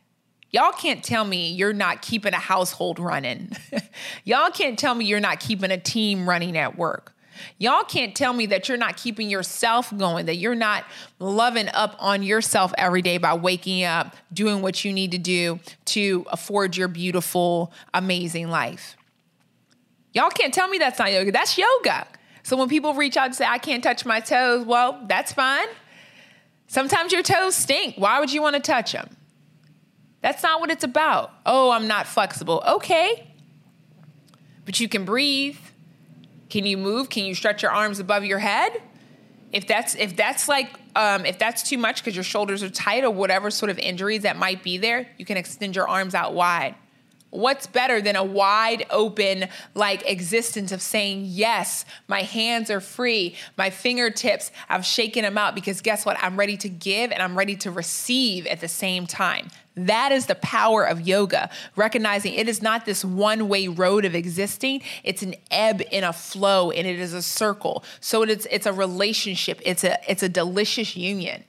Y'all 0.51 0.73
can't 0.73 1.03
tell 1.03 1.25
me 1.25 1.51
you're 1.51 1.73
not 1.73 2.03
keeping 2.03 2.35
a 2.35 2.39
household 2.39 2.99
running. 2.99 3.53
y'all 4.25 4.51
can't 4.51 4.79
tell 4.79 4.95
me 4.95 5.07
you're 5.07 5.19
not 5.19 5.41
keeping 5.41 5.71
a 5.71 5.79
team 5.79 6.29
running 6.29 6.59
at 6.59 6.77
work. 6.77 7.14
Y'all 7.59 7.85
can't 7.85 8.15
tell 8.15 8.33
me 8.33 8.47
that 8.47 8.69
you're 8.69 8.79
not 8.79 8.97
keeping 8.97 9.31
yourself 9.31 9.97
going, 9.97 10.27
that 10.27 10.37
you're 10.37 10.55
not 10.55 10.85
loving 11.19 11.69
up 11.69 11.97
on 11.99 12.23
yourself 12.23 12.73
every 12.79 13.03
day 13.03 13.19
by 13.19 13.35
waking 13.35 13.85
up, 13.85 14.17
doing 14.33 14.63
what 14.63 14.85
you 14.85 14.93
need 14.93 15.11
to 15.13 15.19
do 15.19 15.59
to 15.87 16.27
afford 16.31 16.77
your 16.77 16.89
beautiful, 16.89 17.73
amazing 17.93 18.49
life. 18.49 18.97
Y'all 20.13 20.31
can't 20.31 20.55
tell 20.55 20.69
me 20.69 20.79
that's 20.79 20.99
not 20.99 21.13
yoga. 21.13 21.33
That's 21.33 21.59
yoga. 21.59 22.07
So 22.45 22.57
when 22.57 22.69
people 22.69 22.95
reach 22.95 23.17
out 23.17 23.27
and 23.27 23.35
say, 23.35 23.47
I 23.47 23.59
can't 23.59 23.83
touch 23.83 24.05
my 24.05 24.21
toes, 24.21 24.65
well, 24.65 25.03
that's 25.09 25.33
fine. 25.33 25.67
Sometimes 26.67 27.13
your 27.13 27.23
toes 27.23 27.55
stink. 27.55 27.97
Why 27.97 28.21
would 28.21 28.33
you 28.33 28.43
want 28.43 28.55
to 28.57 28.63
touch 28.63 28.93
them? 28.93 29.17
That's 30.21 30.43
not 30.43 30.61
what 30.61 30.71
it's 30.71 30.85
about. 30.85 31.33
Oh, 31.45 31.71
I'm 31.71 31.87
not 31.87 32.07
flexible. 32.07 32.63
Okay. 32.67 33.27
But 34.65 34.81
you 34.81 34.89
can 34.89 35.05
breathe. 35.05 35.59
Can 36.55 36.67
you 36.67 36.79
move? 36.79 37.11
Can 37.11 37.25
you 37.25 37.35
stretch 37.35 37.63
your 37.63 37.73
arms 37.73 37.99
above 37.99 38.25
your 38.25 38.39
head? 38.39 38.81
If 39.51 39.67
that's 39.67 39.97
if 39.97 40.15
that's 40.15 40.49
like 40.49 40.71
um, 40.95 41.27
if 41.27 41.37
that's 41.37 41.69
too 41.69 41.77
much 41.77 42.01
because 42.01 42.15
your 42.15 42.23
shoulders 42.23 42.63
are 42.63 42.71
tight 42.71 43.03
or 43.03 43.11
whatever 43.11 43.51
sort 43.51 43.71
of 43.71 43.79
injuries 43.81 44.23
that 44.23 44.37
might 44.37 44.63
be 44.63 44.79
there, 44.79 45.09
you 45.19 45.25
can 45.25 45.37
extend 45.37 45.75
your 45.75 45.89
arms 45.89 46.15
out 46.15 46.33
wide. 46.33 46.77
What's 47.35 47.67
better 47.67 48.01
than 48.01 48.17
a 48.17 48.25
wide 48.25 48.87
open 48.91 49.49
like 49.75 50.09
existence 50.09 50.71
of 50.71 50.81
saying 50.81 51.23
yes 51.27 51.85
my 52.07 52.23
hands 52.23 52.71
are 52.71 52.81
free 52.81 53.35
my 53.59 53.71
fingertips 53.71 54.53
i've 54.69 54.85
shaken 54.85 55.23
them 55.23 55.37
out 55.37 55.55
because 55.55 55.81
guess 55.81 56.07
what 56.07 56.17
i'm 56.23 56.39
ready 56.39 56.57
to 56.57 56.69
give 56.69 57.11
and 57.11 57.23
i'm 57.23 57.37
ready 57.37 57.57
to 57.57 57.71
receive 57.71 58.47
at 58.47 58.61
the 58.61 58.69
same 58.69 59.07
time 59.07 59.49
that 59.77 60.13
is 60.13 60.27
the 60.27 60.37
power 60.37 60.85
of 60.85 61.01
yoga, 61.01 61.51
recognizing 61.75 62.35
it 62.35 62.49
is 62.49 62.63
not 62.63 62.85
this 62.85 63.05
one 63.05 63.49
way 63.49 63.67
road 63.67 64.05
of 64.05 64.15
existing. 64.15 64.83
It's 65.03 65.23
an 65.23 65.35
ebb 65.51 65.83
and 65.91 66.05
a 66.05 66.13
flow, 66.13 66.71
and 66.71 66.87
it 66.87 67.01
is 67.01 67.13
a 67.13 67.23
circle. 67.23 67.83
So 67.99 68.23
it's, 68.23 68.47
it's 68.53 68.67
a 68.67 68.73
relationship, 68.73 69.61
it's 69.65 69.83
a, 69.83 69.99
it's 70.09 70.23
a 70.23 70.29
delicious 70.29 70.97
union. 70.97 71.43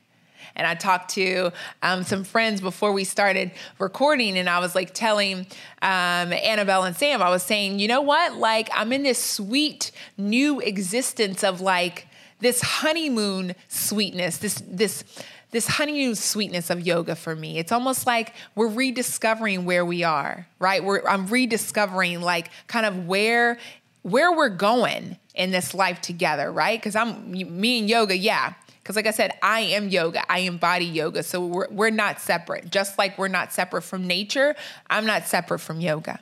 And 0.56 0.66
I 0.66 0.76
talked 0.76 1.12
to 1.12 1.52
um, 1.82 2.04
some 2.04 2.24
friends 2.24 2.62
before 2.62 2.92
we 2.92 3.04
started 3.04 3.52
recording, 3.80 4.38
and 4.38 4.50
I 4.50 4.60
was 4.60 4.76
like 4.76 4.94
telling 4.94 5.48
um, 5.82 6.34
Annabelle 6.34 6.84
and 6.84 6.96
Sam, 6.96 7.22
I 7.22 7.30
was 7.30 7.44
saying, 7.44 7.80
you 7.80 7.88
know 7.88 8.02
what? 8.02 8.36
Like, 8.36 8.70
I'm 8.74 8.94
in 8.94 9.04
this 9.04 9.22
sweet 9.22 9.92
new 10.18 10.60
existence 10.60 11.44
of 11.44 11.62
like 11.62 12.08
this 12.40 12.62
honeymoon 12.62 13.56
sweetness, 13.68 14.38
this, 14.38 14.62
this, 14.68 15.04
this 15.52 15.68
honeymoon 15.68 16.16
sweetness 16.16 16.70
of 16.70 16.86
yoga 16.86 17.16
for 17.16 17.36
me. 17.36 17.58
It's 17.58 17.72
almost 17.72 18.06
like 18.06 18.34
we're 18.56 18.68
rediscovering 18.68 19.66
where 19.66 19.86
we 19.86 20.04
are, 20.04 20.48
right? 20.60 20.84
We're, 20.84 21.02
I'm 21.08 21.28
rediscovering 21.28 22.22
like 22.22 22.50
kind 22.68 22.86
of 22.86 23.08
where 23.08 23.58
where 24.06 24.32
we're 24.32 24.50
going 24.50 25.18
in 25.34 25.50
this 25.50 25.74
life 25.74 26.00
together, 26.00 26.52
right? 26.52 26.80
Because 26.80 26.96
I'm 26.96 27.32
me 27.32 27.80
and 27.80 27.90
yoga, 27.90 28.16
yeah. 28.16 28.54
Because, 28.86 28.96
like 28.96 29.08
I 29.08 29.12
said, 29.12 29.34
I 29.42 29.62
am 29.62 29.90
yoga. 29.90 30.32
I 30.32 30.40
embody 30.40 30.86
yoga. 30.86 31.24
So 31.24 31.44
we're, 31.44 31.68
we're 31.72 31.90
not 31.90 32.22
separate. 32.22 32.70
Just 32.70 33.00
like 33.00 33.18
we're 33.18 33.30
not 33.30 33.52
separate 33.52 33.82
from 33.82 34.06
nature, 34.06 34.56
I'm 34.92 35.08
not 35.08 35.26
separate 35.26 35.58
from 35.58 35.82
yoga. 35.82 36.20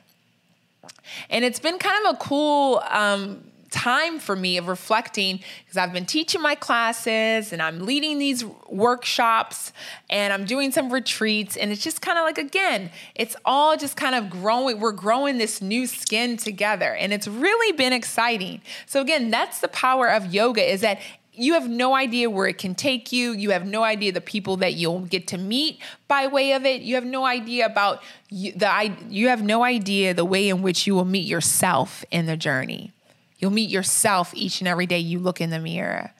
And 1.28 1.44
it's 1.44 1.58
been 1.58 1.78
kind 1.78 2.06
of 2.06 2.14
a 2.14 2.16
cool 2.16 2.82
um, 2.88 3.44
time 3.70 4.18
for 4.18 4.34
me 4.34 4.56
of 4.56 4.68
reflecting 4.68 5.40
because 5.62 5.76
I've 5.76 5.92
been 5.92 6.06
teaching 6.06 6.40
my 6.40 6.54
classes 6.54 7.52
and 7.52 7.60
I'm 7.60 7.80
leading 7.80 8.18
these 8.18 8.46
workshops 8.70 9.74
and 10.08 10.32
I'm 10.32 10.46
doing 10.46 10.72
some 10.72 10.90
retreats. 10.90 11.58
And 11.58 11.70
it's 11.70 11.82
just 11.82 12.00
kind 12.00 12.16
of 12.16 12.24
like, 12.24 12.38
again, 12.38 12.90
it's 13.14 13.36
all 13.44 13.76
just 13.76 13.98
kind 13.98 14.14
of 14.14 14.30
growing. 14.30 14.80
We're 14.80 14.92
growing 14.92 15.36
this 15.36 15.60
new 15.60 15.86
skin 15.86 16.38
together. 16.38 16.94
And 16.94 17.12
it's 17.12 17.28
really 17.28 17.76
been 17.76 17.92
exciting. 17.92 18.62
So, 18.86 19.02
again, 19.02 19.30
that's 19.30 19.60
the 19.60 19.68
power 19.68 20.08
of 20.08 20.32
yoga 20.32 20.62
is 20.62 20.80
that 20.80 20.98
you 21.36 21.54
have 21.54 21.68
no 21.68 21.94
idea 21.94 22.30
where 22.30 22.46
it 22.46 22.58
can 22.58 22.74
take 22.74 23.12
you. 23.12 23.32
You 23.32 23.50
have 23.50 23.66
no 23.66 23.82
idea 23.82 24.12
the 24.12 24.20
people 24.20 24.58
that 24.58 24.74
you'll 24.74 25.00
get 25.00 25.26
to 25.28 25.38
meet 25.38 25.80
by 26.06 26.26
way 26.26 26.52
of 26.52 26.64
it. 26.64 26.82
You 26.82 26.94
have 26.94 27.04
no 27.04 27.24
idea 27.24 27.66
about 27.66 28.02
the 28.30 28.96
you 29.08 29.28
have 29.28 29.42
no 29.42 29.64
idea 29.64 30.14
the 30.14 30.24
way 30.24 30.48
in 30.48 30.62
which 30.62 30.86
you 30.86 30.94
will 30.94 31.04
meet 31.04 31.26
yourself 31.26 32.04
in 32.10 32.26
the 32.26 32.36
journey. 32.36 32.92
You'll 33.38 33.50
meet 33.50 33.68
yourself 33.68 34.32
each 34.34 34.60
and 34.60 34.68
every 34.68 34.86
day 34.86 34.98
you 34.98 35.18
look 35.18 35.40
in 35.40 35.50
the 35.50 35.58
mirror. 35.58 36.12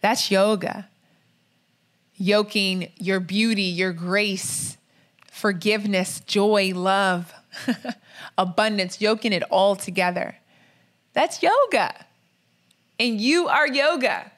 That's 0.00 0.30
yoga. 0.30 0.88
Yoking 2.16 2.90
your 2.98 3.20
beauty, 3.20 3.62
your 3.62 3.92
grace, 3.92 4.76
forgiveness, 5.30 6.20
joy, 6.20 6.72
love, 6.74 7.32
abundance, 8.38 9.00
yoking 9.00 9.32
it 9.32 9.44
all 9.50 9.76
together. 9.76 10.36
That's 11.14 11.42
yoga. 11.42 11.94
And 13.00 13.20
you 13.20 13.48
are 13.48 13.66
yoga 13.66 14.30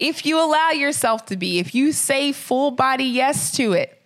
if 0.00 0.24
you 0.24 0.42
allow 0.42 0.70
yourself 0.70 1.26
to 1.26 1.36
be, 1.36 1.58
if 1.58 1.74
you 1.74 1.92
say 1.92 2.32
full 2.32 2.70
body 2.70 3.04
yes 3.04 3.52
to 3.52 3.74
it, 3.74 4.00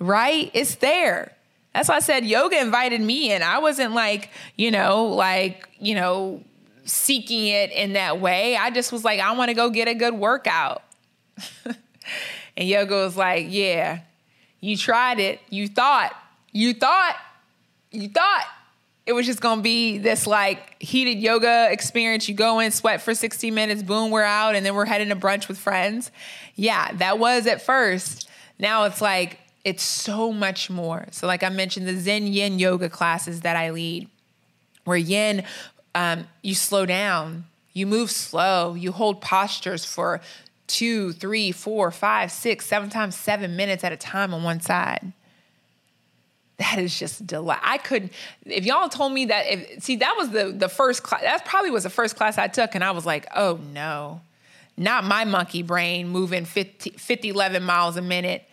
right? 0.00 0.50
It's 0.52 0.74
there. 0.74 1.34
That's 1.72 1.88
why 1.88 1.96
I 1.96 2.00
said 2.00 2.26
yoga 2.26 2.60
invited 2.60 3.00
me 3.00 3.32
in. 3.32 3.42
I 3.42 3.58
wasn't 3.58 3.94
like, 3.94 4.30
you 4.56 4.70
know, 4.70 5.06
like, 5.06 5.68
you 5.78 5.94
know, 5.94 6.42
seeking 6.84 7.46
it 7.46 7.70
in 7.70 7.94
that 7.94 8.20
way. 8.20 8.56
I 8.56 8.70
just 8.70 8.90
was 8.92 9.04
like, 9.04 9.20
I 9.20 9.32
want 9.32 9.48
to 9.48 9.54
go 9.54 9.70
get 9.70 9.86
a 9.88 9.94
good 9.94 10.14
workout. 10.14 10.82
and 11.64 12.68
yoga 12.68 12.96
was 12.96 13.16
like, 13.16 13.46
yeah, 13.48 14.00
you 14.60 14.76
tried 14.76 15.20
it. 15.20 15.40
You 15.48 15.68
thought, 15.68 16.14
you 16.50 16.74
thought, 16.74 17.16
you 17.92 18.08
thought 18.08 18.44
it 19.04 19.12
was 19.12 19.26
just 19.26 19.40
gonna 19.40 19.62
be 19.62 19.98
this 19.98 20.26
like 20.26 20.80
heated 20.80 21.18
yoga 21.18 21.68
experience. 21.70 22.28
You 22.28 22.34
go 22.34 22.60
in, 22.60 22.70
sweat 22.70 23.02
for 23.02 23.14
60 23.14 23.50
minutes, 23.50 23.82
boom, 23.82 24.10
we're 24.10 24.22
out, 24.22 24.54
and 24.54 24.64
then 24.64 24.74
we're 24.74 24.84
heading 24.84 25.08
to 25.08 25.16
brunch 25.16 25.48
with 25.48 25.58
friends. 25.58 26.10
Yeah, 26.54 26.92
that 26.94 27.18
was 27.18 27.46
at 27.46 27.62
first. 27.62 28.28
Now 28.58 28.84
it's 28.84 29.00
like, 29.00 29.38
it's 29.64 29.82
so 29.82 30.32
much 30.32 30.70
more. 30.70 31.06
So, 31.10 31.26
like 31.26 31.42
I 31.42 31.48
mentioned, 31.48 31.86
the 31.86 31.96
Zen 31.96 32.26
Yin 32.26 32.58
yoga 32.58 32.88
classes 32.88 33.40
that 33.42 33.56
I 33.56 33.70
lead, 33.70 34.08
where 34.84 34.96
Yin, 34.96 35.44
um, 35.94 36.26
you 36.42 36.54
slow 36.54 36.86
down, 36.86 37.46
you 37.72 37.86
move 37.86 38.10
slow, 38.10 38.74
you 38.74 38.92
hold 38.92 39.20
postures 39.20 39.84
for 39.84 40.20
two, 40.66 41.12
three, 41.12 41.52
four, 41.52 41.90
five, 41.90 42.30
six, 42.32 42.66
seven 42.66 42.88
times 42.90 43.16
seven 43.16 43.56
minutes 43.56 43.84
at 43.84 43.92
a 43.92 43.96
time 43.96 44.32
on 44.34 44.42
one 44.42 44.60
side 44.60 45.12
that 46.62 46.78
is 46.78 46.96
just 46.98 47.26
delight. 47.26 47.60
I 47.62 47.78
couldn't. 47.78 48.12
if 48.46 48.64
y'all 48.64 48.88
told 48.88 49.12
me 49.12 49.26
that, 49.26 49.46
if, 49.48 49.82
see, 49.82 49.96
that 49.96 50.14
was 50.16 50.30
the 50.30 50.52
the 50.56 50.68
first 50.68 51.02
class. 51.02 51.22
That 51.22 51.44
probably 51.44 51.70
was 51.70 51.82
the 51.82 51.90
first 51.90 52.16
class 52.16 52.38
I 52.38 52.46
took, 52.46 52.74
and 52.74 52.84
I 52.84 52.92
was 52.92 53.04
like, 53.04 53.26
oh 53.34 53.58
no, 53.72 54.20
not 54.76 55.04
my 55.04 55.24
monkey 55.24 55.62
brain 55.62 56.08
moving 56.08 56.44
50, 56.44 56.90
50 56.90 57.28
11 57.28 57.62
miles 57.62 57.96
a 57.96 58.02
minute. 58.02 58.44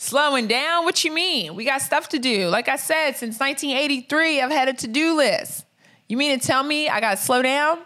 Slowing 0.00 0.46
down? 0.46 0.84
What 0.84 1.04
you 1.04 1.12
mean? 1.12 1.56
We 1.56 1.64
got 1.64 1.82
stuff 1.82 2.08
to 2.10 2.20
do. 2.20 2.48
Like 2.48 2.68
I 2.68 2.76
said, 2.76 3.12
since 3.16 3.40
1983, 3.40 4.40
I've 4.40 4.50
had 4.50 4.68
a 4.68 4.72
to 4.74 4.86
do 4.86 5.16
list. 5.16 5.64
You 6.08 6.16
mean 6.16 6.38
to 6.38 6.46
tell 6.46 6.62
me 6.62 6.88
I 6.88 7.00
got 7.00 7.16
to 7.16 7.22
slow 7.22 7.42
down? 7.42 7.78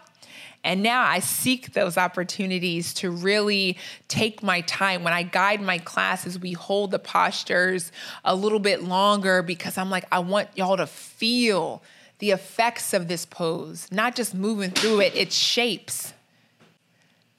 And 0.63 0.81
now 0.81 1.03
I 1.03 1.19
seek 1.19 1.73
those 1.73 1.97
opportunities 1.97 2.93
to 2.95 3.11
really 3.11 3.77
take 4.07 4.41
my 4.41 4.61
time. 4.61 5.03
When 5.03 5.11
I 5.11 5.23
guide 5.23 5.61
my 5.61 5.77
classes, 5.77 6.39
we 6.39 6.53
hold 6.53 6.91
the 6.91 6.99
postures 6.99 7.91
a 8.23 8.33
little 8.33 8.59
bit 8.59 8.81
longer 8.83 9.41
because 9.41 9.77
I'm 9.77 9.89
like, 9.89 10.05
I 10.11 10.19
want 10.19 10.49
y'all 10.55 10.77
to 10.77 10.87
feel 10.87 11.83
the 12.19 12.31
effects 12.31 12.93
of 12.93 13.09
this 13.09 13.25
pose, 13.25 13.91
not 13.91 14.15
just 14.15 14.33
moving 14.33 14.71
through 14.71 15.01
it, 15.01 15.13
its 15.13 15.35
shapes, 15.35 16.13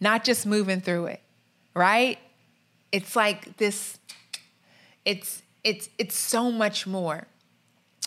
not 0.01 0.25
just 0.25 0.45
moving 0.45 0.83
through 0.83 1.07
it, 1.07 1.23
right? 1.73 2.19
It's 2.93 3.17
like 3.17 3.57
this, 3.57 3.99
it's, 5.07 5.43
it's, 5.63 5.89
it's 5.97 6.15
so 6.17 6.53
much 6.53 6.87
more. 6.87 7.27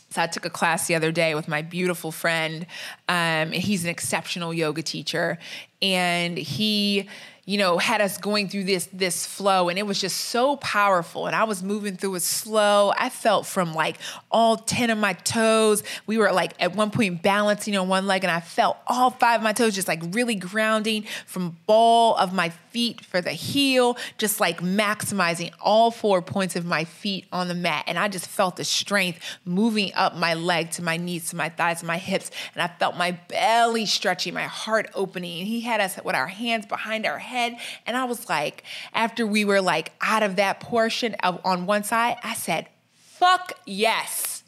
So 0.09 0.21
I 0.21 0.27
took 0.27 0.45
a 0.45 0.49
class 0.49 0.87
the 0.87 0.95
other 0.95 1.11
day 1.11 1.35
with 1.35 1.47
my 1.47 1.61
beautiful 1.61 2.11
friend. 2.11 2.65
Um, 3.09 3.51
he's 3.51 3.83
an 3.83 3.89
exceptional 3.89 4.53
yoga 4.53 4.81
teacher, 4.81 5.37
and 5.81 6.37
he 6.37 7.07
you 7.47 7.57
know, 7.57 7.77
had 7.77 8.01
us 8.01 8.17
going 8.17 8.49
through 8.49 8.65
this 8.65 8.89
this 8.91 9.25
flow 9.25 9.69
and 9.69 9.79
it 9.79 9.83
was 9.83 10.01
just 10.01 10.17
so 10.17 10.57
powerful 10.57 11.27
and 11.27 11.35
I 11.35 11.45
was 11.45 11.63
moving 11.63 11.95
through 11.95 12.15
it 12.15 12.21
slow. 12.21 12.91
I 12.97 13.07
felt 13.07 13.45
from 13.45 13.73
like 13.73 13.99
all 14.29 14.57
10 14.57 14.89
of 14.89 14.97
my 14.97 15.13
toes. 15.13 15.81
We 16.05 16.17
were 16.17 16.33
like 16.33 16.51
at 16.59 16.75
one 16.75 16.91
point 16.91 17.23
balancing 17.23 17.77
on 17.77 17.87
one 17.87 18.05
leg 18.05 18.25
and 18.25 18.31
I 18.31 18.41
felt 18.41 18.75
all 18.85 19.11
five 19.11 19.39
of 19.39 19.43
my 19.43 19.53
toes 19.53 19.75
just 19.75 19.87
like 19.87 20.03
really 20.11 20.35
grounding 20.35 21.05
from 21.25 21.55
ball 21.65 22.17
of 22.17 22.33
my 22.33 22.49
feet 22.49 22.99
for 23.05 23.21
the 23.21 23.31
heel, 23.31 23.97
just 24.17 24.41
like 24.41 24.59
maximizing 24.59 25.53
all 25.61 25.89
four 25.89 26.21
points 26.21 26.57
of 26.57 26.65
my 26.65 26.83
feet 26.83 27.27
on 27.31 27.47
the 27.47 27.55
mat 27.55 27.85
and 27.87 27.97
I 27.97 28.09
just 28.09 28.27
felt 28.27 28.57
the 28.57 28.65
strength 28.65 29.21
moving 29.45 29.93
up 29.93 30.17
my 30.17 30.33
leg 30.33 30.71
to 30.71 30.83
my 30.83 30.97
knees 30.97 31.29
to 31.29 31.37
my 31.37 31.47
thighs 31.47 31.79
to 31.79 31.85
my 31.85 31.97
hips 31.97 32.29
and 32.55 32.61
I 32.61 32.67
felt 32.67 32.97
my 32.97 33.11
belly 33.29 33.85
stretching, 33.85 34.33
my 34.33 34.43
heart 34.43 34.89
opening. 34.93 35.39
And 35.39 35.47
he 35.47 35.61
had 35.61 35.79
us 35.79 35.97
with 36.03 36.13
our 36.13 36.27
hands 36.27 36.65
behind 36.65 37.05
our 37.05 37.17
head 37.17 37.36
head. 37.37 37.57
And 37.85 37.95
I 37.95 38.05
was 38.05 38.27
like, 38.29 38.63
after 38.93 39.25
we 39.25 39.45
were 39.45 39.61
like 39.61 39.91
out 40.01 40.23
of 40.23 40.35
that 40.37 40.59
portion 40.59 41.15
of, 41.23 41.39
on 41.45 41.65
one 41.65 41.83
side, 41.83 42.17
I 42.23 42.33
said, 42.33 42.67
fuck 42.93 43.53
yes. 43.65 44.43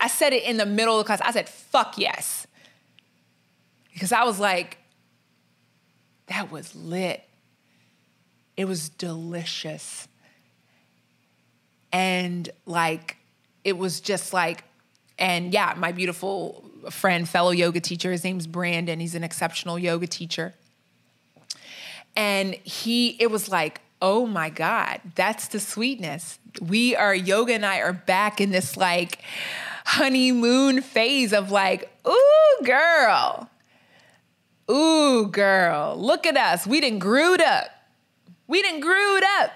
I 0.00 0.08
said 0.08 0.32
it 0.32 0.44
in 0.44 0.56
the 0.56 0.66
middle 0.66 0.98
of 0.98 1.04
the 1.04 1.06
class. 1.06 1.20
I 1.20 1.32
said, 1.32 1.48
fuck 1.48 1.98
yes. 1.98 2.46
Because 3.92 4.12
I 4.12 4.24
was 4.24 4.38
like, 4.38 4.78
that 6.26 6.52
was 6.52 6.74
lit. 6.76 7.24
It 8.56 8.66
was 8.66 8.88
delicious. 8.90 10.06
And 11.92 12.48
like, 12.66 13.16
it 13.64 13.76
was 13.76 14.00
just 14.00 14.32
like, 14.32 14.64
and 15.18 15.52
yeah, 15.52 15.74
my 15.76 15.90
beautiful 15.90 16.64
friend, 16.90 17.28
fellow 17.28 17.50
yoga 17.50 17.80
teacher, 17.80 18.12
his 18.12 18.22
name's 18.22 18.46
Brandon. 18.46 19.00
He's 19.00 19.14
an 19.14 19.24
exceptional 19.24 19.78
yoga 19.78 20.06
teacher. 20.06 20.54
And 22.18 22.54
he, 22.64 23.10
it 23.20 23.30
was 23.30 23.48
like, 23.48 23.80
oh 24.02 24.26
my 24.26 24.50
God, 24.50 25.00
that's 25.14 25.46
the 25.46 25.60
sweetness. 25.60 26.40
We 26.60 26.96
are, 26.96 27.14
yoga 27.14 27.54
and 27.54 27.64
I 27.64 27.78
are 27.78 27.92
back 27.92 28.40
in 28.40 28.50
this 28.50 28.76
like 28.76 29.20
honeymoon 29.86 30.82
phase 30.82 31.32
of 31.32 31.52
like, 31.52 31.88
ooh, 32.08 32.64
girl. 32.64 33.48
Ooh, 34.68 35.28
girl, 35.28 35.94
look 35.96 36.26
at 36.26 36.36
us. 36.36 36.66
We 36.66 36.80
didn't 36.80 36.98
grewed 36.98 37.40
up. 37.40 37.70
We 38.48 38.62
didn't 38.62 38.80
grewed 38.80 39.22
up. 39.38 39.52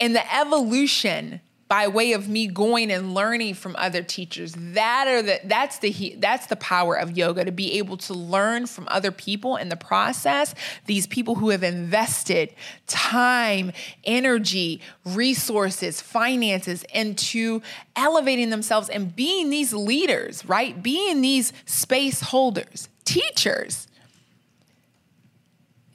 And 0.00 0.16
the 0.16 0.34
evolution 0.34 1.40
by 1.68 1.86
way 1.86 2.12
of 2.12 2.28
me 2.28 2.46
going 2.46 2.90
and 2.90 3.14
learning 3.14 3.52
from 3.52 3.76
other 3.76 4.02
teachers. 4.02 4.54
That 4.56 5.06
are 5.06 5.22
the 5.22 5.40
that's 5.44 5.78
the 5.78 6.16
that's 6.18 6.46
the 6.46 6.56
power 6.56 6.94
of 6.94 7.16
yoga 7.16 7.44
to 7.44 7.52
be 7.52 7.74
able 7.78 7.98
to 7.98 8.14
learn 8.14 8.66
from 8.66 8.88
other 8.90 9.12
people 9.12 9.56
in 9.56 9.68
the 9.68 9.76
process. 9.76 10.54
These 10.86 11.06
people 11.06 11.34
who 11.34 11.50
have 11.50 11.62
invested 11.62 12.54
time, 12.86 13.72
energy, 14.04 14.80
resources, 15.04 16.00
finances 16.00 16.84
into 16.94 17.60
elevating 17.94 18.48
themselves 18.48 18.88
and 18.88 19.14
being 19.14 19.50
these 19.50 19.74
leaders, 19.74 20.44
right? 20.46 20.82
Being 20.82 21.20
these 21.20 21.52
space 21.66 22.22
holders, 22.22 22.88
teachers. 23.04 23.86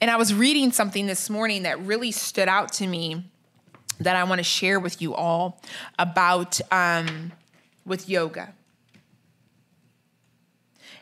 And 0.00 0.10
I 0.10 0.16
was 0.16 0.34
reading 0.34 0.70
something 0.70 1.06
this 1.06 1.30
morning 1.30 1.62
that 1.62 1.80
really 1.80 2.12
stood 2.12 2.48
out 2.48 2.72
to 2.74 2.86
me 2.86 3.24
that 4.00 4.16
I 4.16 4.24
want 4.24 4.38
to 4.38 4.44
share 4.44 4.80
with 4.80 5.00
you 5.00 5.14
all 5.14 5.60
about 5.98 6.60
um, 6.70 7.32
with 7.84 8.08
yoga. 8.08 8.54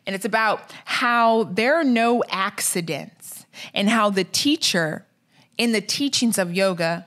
And 0.06 0.16
it's 0.16 0.24
about 0.24 0.72
how 0.84 1.44
there 1.44 1.76
are 1.76 1.84
no 1.84 2.24
accidents 2.28 3.46
and 3.72 3.88
how 3.88 4.10
the 4.10 4.24
teacher 4.24 5.06
in 5.56 5.72
the 5.72 5.80
teachings 5.80 6.38
of 6.38 6.52
yoga 6.52 7.06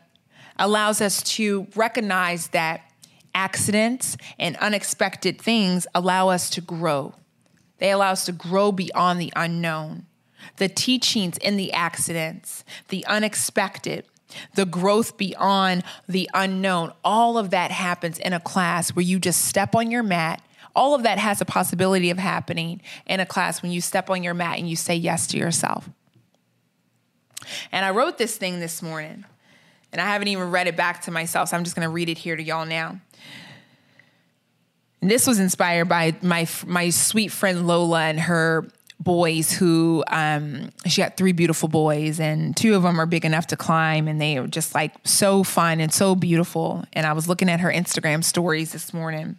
allows 0.58 1.02
us 1.02 1.22
to 1.24 1.68
recognize 1.76 2.48
that 2.50 2.82
accidents 3.34 4.16
and 4.40 4.56
unexpected 4.58 5.42
things 5.42 5.86
allow 5.94 6.30
us 6.30 6.50
to 6.52 6.62
grow. 6.62 7.14
They 7.80 7.92
allow 7.92 8.12
us 8.12 8.26
to 8.26 8.32
grow 8.32 8.72
beyond 8.72 9.20
the 9.20 9.34
unknown. 9.36 10.06
The 10.58 10.70
teachings 10.70 11.38
in 11.40 11.58
the 11.58 11.74
accidents, 11.74 12.64
the 12.88 13.06
unexpected, 13.08 14.06
the 14.56 14.66
growth 14.66 15.18
beyond 15.18 15.84
the 16.08 16.30
unknown, 16.34 16.94
all 17.04 17.38
of 17.38 17.52
that 17.52 17.72
happens 17.72 18.18
in 18.20 18.34
a 18.34 18.40
class 18.40 18.90
where 18.92 19.04
you 19.04 19.20
just 19.20 19.46
step 19.46 19.76
on 19.76 19.92
your 19.92 20.04
mat. 20.04 20.42
All 20.76 20.94
of 20.94 21.04
that 21.04 21.18
has 21.18 21.40
a 21.40 21.46
possibility 21.46 22.10
of 22.10 22.18
happening 22.18 22.82
in 23.06 23.20
a 23.20 23.26
class 23.26 23.62
when 23.62 23.72
you 23.72 23.80
step 23.80 24.10
on 24.10 24.24
your 24.24 24.34
mat 24.34 24.60
and 24.60 24.70
you 24.70 24.76
say 24.76 24.96
yes 24.96 25.28
to 25.28 25.38
yourself. 25.38 25.90
And 27.72 27.86
I 27.86 27.92
wrote 27.92 28.18
this 28.18 28.38
thing 28.38 28.60
this 28.60 28.82
morning, 28.82 29.24
and 29.92 30.02
I 30.02 30.06
haven't 30.06 30.28
even 30.28 30.52
read 30.52 30.68
it 30.68 30.76
back 30.76 31.02
to 31.04 31.12
myself, 31.12 31.50
so 31.50 31.58
I'm 31.58 31.64
just 31.64 31.76
to 31.88 31.94
read 31.94 32.10
it 32.10 32.18
here 32.18 32.36
to 32.36 32.44
y'all 32.44 32.66
now. 32.66 33.00
And 35.02 35.12
this 35.12 35.28
was 35.28 35.40
inspired 35.40 35.88
by 35.88 36.16
my 36.22 36.48
my 36.66 36.90
sweet 36.90 37.32
friend 37.32 37.68
Lola 37.68 38.06
and 38.06 38.20
her 38.22 38.68
boys 39.06 39.52
who 39.52 40.04
um, 40.08 40.72
she 40.86 41.02
got 41.02 41.16
three 41.16 41.32
beautiful 41.32 41.70
boys 41.70 42.20
and 42.20 42.58
two 42.58 42.76
of 42.76 42.84
them 42.84 43.00
are 43.00 43.06
big 43.06 43.24
enough 43.24 43.48
to 43.48 43.56
climb 43.56 44.10
and 44.10 44.20
they 44.20 44.38
are 44.38 44.48
just 44.48 44.76
like 44.76 44.94
so 45.06 45.44
fun 45.44 45.80
and 45.80 45.94
so 45.94 46.16
beautiful. 46.16 46.84
And 46.92 47.06
i 47.06 47.14
was 47.14 47.30
looking 47.30 47.48
at 47.48 47.62
her 47.62 47.72
instagram 47.72 48.24
stories 48.24 48.74
this 48.74 48.94
morning 48.94 49.38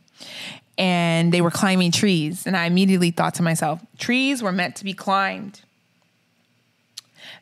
and 0.79 1.33
they 1.33 1.41
were 1.43 1.51
climbing 1.51 1.91
trees. 1.91 2.47
And 2.47 2.57
i 2.57 2.65
immediately 2.65 3.11
thought 3.11 3.35
to 3.35 3.43
myself 3.43 3.85
trees 3.99 4.43
were 4.43 4.53
meant 4.53 4.77
to 4.77 4.85
be 4.85 4.95
climbed. 4.95 5.61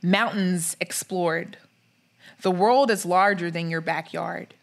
Mountains 0.02 0.76
explored. 0.80 1.58
The 2.42 2.50
world 2.50 2.90
is 2.90 3.06
larger 3.06 3.50
than 3.50 3.70
your 3.70 3.80
backyard. 3.80 4.54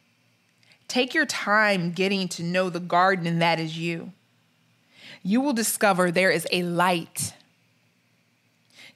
Take 0.88 1.13
your 1.13 1.26
time 1.28 1.91
getting 1.91 2.28
to 2.30 2.43
know 2.43 2.69
the 2.69 2.80
garden 2.80 3.28
and 3.28 3.41
that 3.41 3.60
is 3.60 3.78
you. 3.78 4.12
You 5.24 5.41
will 5.41 5.54
discover 5.54 6.10
there 6.10 6.32
is 6.32 6.47
a 6.52 6.63
light 6.63 7.34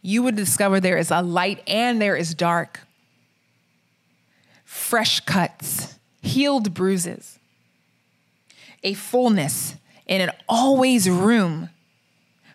you 0.05 0.21
would 0.21 0.35
discover 0.35 0.79
there 0.79 0.99
is 0.99 1.09
a 1.09 1.23
light 1.23 1.63
and 1.67 1.99
there 1.99 2.15
is 2.15 2.35
dark. 2.35 2.81
Fresh 4.63 5.21
cuts, 5.21 5.97
healed 6.21 6.75
bruises, 6.75 7.39
a 8.83 8.93
fullness, 8.93 9.75
and 10.05 10.21
an 10.21 10.29
always 10.47 11.09
room 11.09 11.71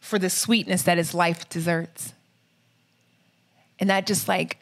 for 0.00 0.16
the 0.16 0.30
sweetness 0.30 0.84
that 0.84 0.96
is 0.96 1.12
life 1.12 1.48
desserts. 1.48 2.12
And 3.80 3.90
that 3.90 4.06
just 4.06 4.28
like 4.28 4.58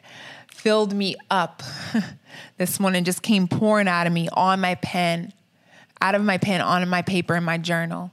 filled 0.51 0.91
me 0.91 1.15
up 1.29 1.61
this 2.57 2.79
morning, 2.79 3.03
just 3.03 3.21
came 3.21 3.47
pouring 3.47 3.87
out 3.87 4.07
of 4.07 4.13
me 4.13 4.29
on 4.33 4.61
my 4.61 4.73
pen, 4.73 5.31
out 6.01 6.15
of 6.15 6.23
my 6.23 6.39
pen, 6.39 6.59
on 6.59 6.89
my 6.89 7.03
paper, 7.03 7.35
in 7.35 7.43
my 7.43 7.59
journal. 7.59 8.09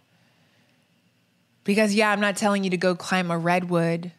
Because, 1.64 1.94
yeah, 1.94 2.10
I'm 2.10 2.20
not 2.20 2.36
telling 2.36 2.62
you 2.62 2.68
to 2.70 2.76
go 2.76 2.94
climb 2.94 3.30
a 3.30 3.38
redwood 3.38 4.12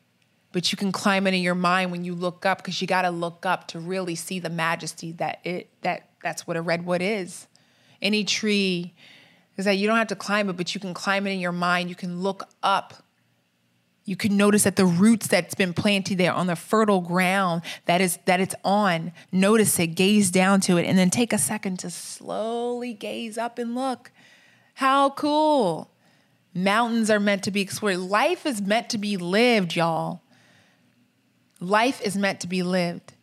but 0.57 0.71
you 0.71 0.75
can 0.75 0.91
climb 0.91 1.27
it 1.27 1.35
in 1.35 1.41
your 1.43 1.53
mind 1.53 1.91
when 1.91 2.03
you 2.03 2.15
look 2.15 2.43
up 2.43 2.57
because 2.57 2.81
you 2.81 2.87
got 2.87 3.03
to 3.03 3.11
look 3.11 3.45
up 3.45 3.67
to 3.67 3.79
really 3.79 4.15
see 4.15 4.39
the 4.39 4.49
majesty 4.49 5.11
that 5.11 5.39
it 5.43 5.69
that 5.83 6.09
that's 6.23 6.47
what 6.47 6.57
a 6.57 6.61
redwood 6.63 6.99
is. 6.99 7.45
Any 8.01 8.23
tree 8.23 8.95
is 9.55 9.65
that 9.65 9.73
you 9.73 9.85
don't 9.85 9.97
have 9.97 10.07
to 10.07 10.15
climb 10.15 10.49
it 10.49 10.53
but 10.53 10.73
you 10.73 10.81
can 10.81 10.95
climb 10.95 11.27
it 11.27 11.29
in 11.29 11.39
your 11.39 11.51
mind. 11.51 11.89
You 11.89 11.95
can 11.95 12.21
look 12.21 12.49
up. 12.63 12.95
You 14.03 14.15
can 14.15 14.35
notice 14.35 14.63
that 14.63 14.77
the 14.77 14.87
roots 14.87 15.27
that's 15.27 15.53
been 15.53 15.73
planted 15.73 16.17
there 16.17 16.33
on 16.33 16.47
the 16.47 16.55
fertile 16.55 17.01
ground 17.01 17.61
that 17.85 18.01
is 18.01 18.17
that 18.25 18.39
it's 18.39 18.55
on 18.65 19.11
notice 19.31 19.77
it 19.77 19.93
gaze 19.93 20.31
down 20.31 20.59
to 20.61 20.77
it 20.77 20.87
and 20.87 20.97
then 20.97 21.11
take 21.11 21.33
a 21.33 21.37
second 21.37 21.77
to 21.81 21.91
slowly 21.91 22.95
gaze 22.95 23.37
up 23.37 23.59
and 23.59 23.75
look. 23.75 24.11
How 24.73 25.11
cool. 25.11 25.91
Mountains 26.55 27.11
are 27.11 27.19
meant 27.19 27.43
to 27.43 27.51
be 27.51 27.61
explored. 27.61 27.97
Life 27.97 28.47
is 28.47 28.59
meant 28.59 28.89
to 28.89 28.97
be 28.97 29.17
lived 29.17 29.75
y'all 29.75 30.23
Life 31.59 32.01
is 32.01 32.15
meant 32.15 32.41
to 32.41 32.47
be 32.47 32.63
lived. 32.63 33.13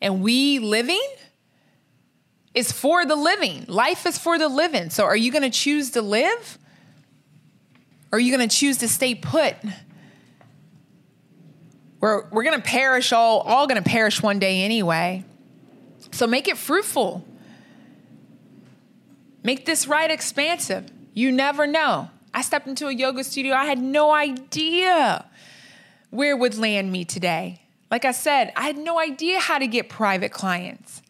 And 0.00 0.22
we 0.22 0.58
living 0.58 1.06
is 2.54 2.72
for 2.72 3.04
the 3.04 3.16
living. 3.16 3.64
Life 3.68 4.06
is 4.06 4.18
for 4.18 4.38
the 4.38 4.48
living. 4.48 4.90
So 4.90 5.04
are 5.04 5.16
you 5.16 5.32
going 5.32 5.42
to 5.42 5.50
choose 5.50 5.90
to 5.92 6.02
live? 6.02 6.58
Or 8.10 8.16
are 8.16 8.20
you 8.20 8.34
going 8.34 8.48
to 8.48 8.54
choose 8.54 8.78
to 8.78 8.88
stay 8.88 9.14
put? 9.14 9.56
We're, 12.00 12.28
we're 12.30 12.44
going 12.44 12.56
to 12.56 12.66
perish 12.66 13.12
all, 13.12 13.40
all 13.40 13.66
going 13.66 13.82
to 13.82 13.88
perish 13.88 14.22
one 14.22 14.38
day 14.38 14.62
anyway. 14.62 15.24
So 16.12 16.26
make 16.26 16.48
it 16.48 16.56
fruitful. 16.56 17.24
Make 19.42 19.66
this 19.66 19.86
ride 19.88 20.10
expansive. 20.10 20.90
You 21.14 21.32
never 21.32 21.66
know. 21.66 22.10
I 22.32 22.42
stepped 22.42 22.66
into 22.66 22.86
a 22.86 22.92
yoga 22.92 23.24
studio. 23.24 23.54
I 23.54 23.64
had 23.64 23.80
no 23.80 24.12
idea 24.12 25.24
where 26.10 26.36
would 26.36 26.56
land 26.56 26.90
me 26.90 27.04
today. 27.04 27.62
Like 27.90 28.04
I 28.04 28.12
said, 28.12 28.52
I 28.56 28.62
had 28.62 28.76
no 28.76 28.98
idea 28.98 29.40
how 29.40 29.58
to 29.58 29.66
get 29.66 29.88
private 29.88 30.32
clients. 30.32 31.02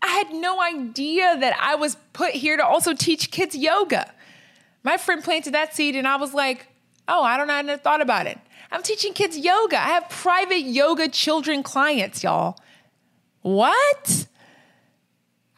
I 0.00 0.08
had 0.08 0.32
no 0.32 0.60
idea 0.60 1.36
that 1.38 1.56
I 1.60 1.76
was 1.76 1.96
put 2.12 2.32
here 2.32 2.56
to 2.56 2.64
also 2.64 2.94
teach 2.94 3.30
kids 3.30 3.54
yoga. 3.54 4.12
My 4.82 4.96
friend 4.96 5.22
planted 5.22 5.54
that 5.54 5.74
seed, 5.74 5.94
and 5.94 6.08
I 6.08 6.16
was 6.16 6.34
like, 6.34 6.66
oh, 7.06 7.22
I 7.22 7.36
don't 7.36 7.46
know, 7.46 7.54
I 7.54 7.62
never 7.62 7.80
thought 7.80 8.00
about 8.00 8.26
it. 8.26 8.38
I'm 8.70 8.82
teaching 8.82 9.12
kids 9.12 9.36
yoga. 9.38 9.76
I 9.76 9.88
have 9.88 10.08
private 10.08 10.62
yoga 10.62 11.08
children 11.08 11.62
clients, 11.62 12.22
y'all. 12.22 12.58
What? 13.42 14.26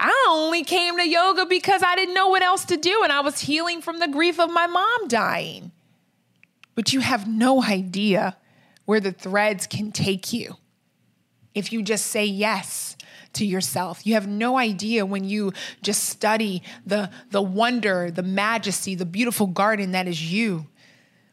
I 0.00 0.26
only 0.28 0.64
came 0.64 0.98
to 0.98 1.09
yoga 1.09 1.46
because 1.46 1.83
I 1.83 1.94
didn't 1.94 2.14
know 2.14 2.28
what 2.28 2.42
else 2.42 2.64
to 2.66 2.76
do, 2.76 3.02
and 3.02 3.12
I 3.12 3.20
was 3.20 3.40
healing 3.40 3.80
from 3.80 3.98
the 3.98 4.09
grief 4.09 4.38
of 4.38 4.50
my 4.50 4.66
mom 4.66 5.09
dying 5.09 5.70
but 6.74 6.92
you 6.92 7.00
have 7.00 7.28
no 7.28 7.62
idea 7.62 8.37
where 8.84 9.00
the 9.00 9.12
threads 9.12 9.66
can 9.66 9.92
take 9.92 10.32
you 10.32 10.56
if 11.54 11.72
you 11.72 11.82
just 11.82 12.06
say 12.06 12.24
yes 12.24 12.96
to 13.34 13.44
yourself. 13.44 14.06
You 14.06 14.14
have 14.14 14.26
no 14.26 14.58
idea 14.58 15.06
when 15.06 15.24
you 15.24 15.52
just 15.82 16.04
study 16.04 16.62
the, 16.84 17.10
the 17.30 17.42
wonder, 17.42 18.10
the 18.10 18.22
majesty, 18.22 18.94
the 18.94 19.06
beautiful 19.06 19.46
garden 19.46 19.92
that 19.92 20.08
is 20.08 20.32
you. 20.32 20.66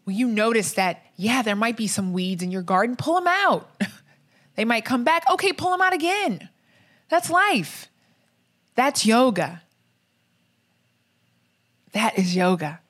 When 0.04 0.16
you 0.16 0.28
notice 0.28 0.74
that, 0.74 1.04
yeah, 1.16 1.42
there 1.42 1.56
might 1.56 1.78
be 1.78 1.88
some 1.88 2.14
weeds 2.14 2.44
in 2.44 2.52
your 2.52 2.64
garden, 2.64 2.96
pull 2.96 3.16
them 3.16 3.28
out. 3.28 3.70
they 4.56 4.66
might 4.66 4.86
come 4.86 5.04
back. 5.04 5.24
Okay, 5.32 5.54
pull 5.54 5.72
them 5.72 5.82
out 5.82 5.94
again. 5.94 6.50
That's 7.10 7.30
life. 7.30 7.88
That's 8.76 9.06
yoga. 9.06 9.62
That 11.94 12.18
is 12.18 12.36
yoga. 12.36 12.81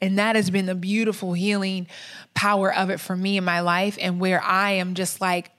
And 0.00 0.18
that 0.18 0.36
has 0.36 0.50
been 0.50 0.66
the 0.66 0.74
beautiful 0.74 1.32
healing 1.32 1.88
power 2.34 2.72
of 2.72 2.90
it 2.90 3.00
for 3.00 3.16
me 3.16 3.36
in 3.36 3.44
my 3.44 3.60
life, 3.60 3.98
and 4.00 4.20
where 4.20 4.42
I 4.42 4.72
am 4.72 4.94
just 4.94 5.20
like 5.20 5.50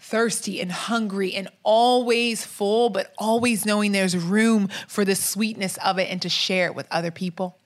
thirsty 0.00 0.60
and 0.60 0.72
hungry 0.72 1.34
and 1.34 1.48
always 1.62 2.44
full, 2.44 2.88
but 2.90 3.12
always 3.18 3.66
knowing 3.66 3.92
there's 3.92 4.16
room 4.16 4.68
for 4.88 5.04
the 5.04 5.14
sweetness 5.14 5.76
of 5.84 5.98
it 5.98 6.10
and 6.10 6.22
to 6.22 6.28
share 6.28 6.66
it 6.66 6.74
with 6.74 6.86
other 6.90 7.10
people. 7.10 7.58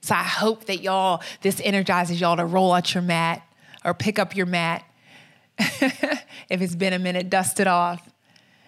So 0.00 0.14
I 0.14 0.22
hope 0.22 0.66
that 0.66 0.82
y'all, 0.82 1.22
this 1.42 1.60
energizes 1.64 2.20
y'all 2.20 2.36
to 2.36 2.44
roll 2.44 2.72
out 2.72 2.94
your 2.94 3.02
mat 3.02 3.42
or 3.84 3.92
pick 3.92 4.20
up 4.20 4.36
your 4.36 4.46
mat. 4.46 4.84
if 5.58 6.22
it's 6.48 6.76
been 6.76 6.92
a 6.92 6.98
minute, 6.98 7.28
dust 7.28 7.58
it 7.58 7.66
off 7.66 8.08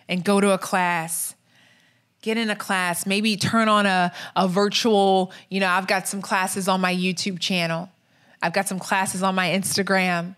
and 0.08 0.24
go 0.24 0.40
to 0.40 0.50
a 0.50 0.58
class 0.58 1.36
get 2.28 2.36
in 2.36 2.50
a 2.50 2.56
class, 2.56 3.06
maybe 3.06 3.38
turn 3.38 3.68
on 3.68 3.86
a, 3.86 4.12
a 4.36 4.46
virtual, 4.46 5.32
you 5.48 5.60
know, 5.60 5.66
I've 5.66 5.86
got 5.86 6.06
some 6.06 6.20
classes 6.20 6.68
on 6.68 6.78
my 6.78 6.94
YouTube 6.94 7.38
channel. 7.38 7.88
I've 8.42 8.52
got 8.52 8.68
some 8.68 8.78
classes 8.78 9.22
on 9.22 9.34
my 9.34 9.48
Instagram. 9.48 10.36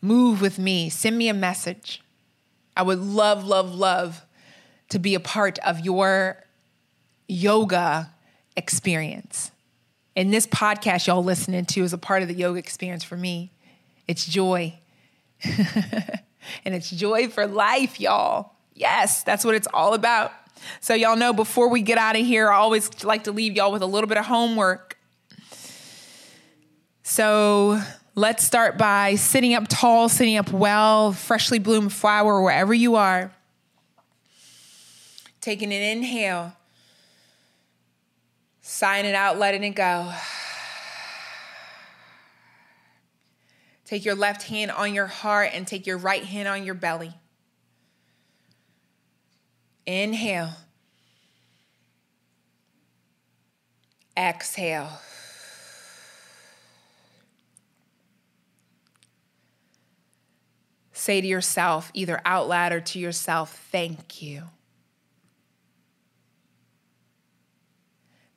Move 0.00 0.40
with 0.40 0.60
me, 0.60 0.88
send 0.88 1.18
me 1.18 1.28
a 1.28 1.34
message. 1.34 2.02
I 2.76 2.82
would 2.82 3.00
love, 3.00 3.44
love, 3.44 3.74
love 3.74 4.24
to 4.90 5.00
be 5.00 5.16
a 5.16 5.20
part 5.20 5.58
of 5.60 5.80
your 5.80 6.44
yoga 7.26 8.12
experience. 8.56 9.50
And 10.14 10.32
this 10.32 10.46
podcast 10.46 11.08
y'all 11.08 11.24
listening 11.24 11.64
to 11.64 11.82
is 11.82 11.92
a 11.92 11.98
part 11.98 12.22
of 12.22 12.28
the 12.28 12.34
yoga 12.34 12.60
experience 12.60 13.02
for 13.02 13.16
me. 13.16 13.50
It's 14.06 14.24
joy. 14.24 14.78
and 15.44 16.74
it's 16.74 16.90
joy 16.90 17.26
for 17.26 17.48
life, 17.48 17.98
y'all. 17.98 18.52
Yes, 18.72 19.24
that's 19.24 19.44
what 19.44 19.56
it's 19.56 19.66
all 19.74 19.94
about. 19.94 20.32
So, 20.80 20.94
y'all 20.94 21.16
know 21.16 21.32
before 21.32 21.68
we 21.68 21.82
get 21.82 21.98
out 21.98 22.16
of 22.16 22.24
here, 22.24 22.50
I 22.50 22.56
always 22.56 23.04
like 23.04 23.24
to 23.24 23.32
leave 23.32 23.56
y'all 23.56 23.72
with 23.72 23.82
a 23.82 23.86
little 23.86 24.08
bit 24.08 24.18
of 24.18 24.26
homework. 24.26 24.98
So, 27.02 27.80
let's 28.14 28.44
start 28.44 28.78
by 28.78 29.14
sitting 29.14 29.54
up 29.54 29.68
tall, 29.68 30.08
sitting 30.08 30.36
up 30.36 30.50
well, 30.52 31.12
freshly 31.12 31.58
bloomed 31.58 31.92
flower, 31.92 32.42
wherever 32.42 32.74
you 32.74 32.96
are. 32.96 33.32
Taking 35.40 35.72
an 35.72 35.82
inhale, 35.82 36.52
sighing 38.60 39.06
it 39.06 39.14
out, 39.14 39.38
letting 39.38 39.62
it 39.62 39.70
go. 39.70 40.12
Take 43.84 44.04
your 44.04 44.16
left 44.16 44.42
hand 44.42 44.72
on 44.72 44.94
your 44.94 45.06
heart 45.06 45.50
and 45.54 45.64
take 45.64 45.86
your 45.86 45.96
right 45.96 46.24
hand 46.24 46.48
on 46.48 46.64
your 46.64 46.74
belly. 46.74 47.14
Inhale. 49.86 50.50
Exhale. 54.16 55.00
Say 60.92 61.20
to 61.20 61.26
yourself, 61.26 61.90
either 61.94 62.20
out 62.24 62.48
loud 62.48 62.72
or 62.72 62.80
to 62.80 62.98
yourself, 62.98 63.68
thank 63.70 64.20
you. 64.22 64.44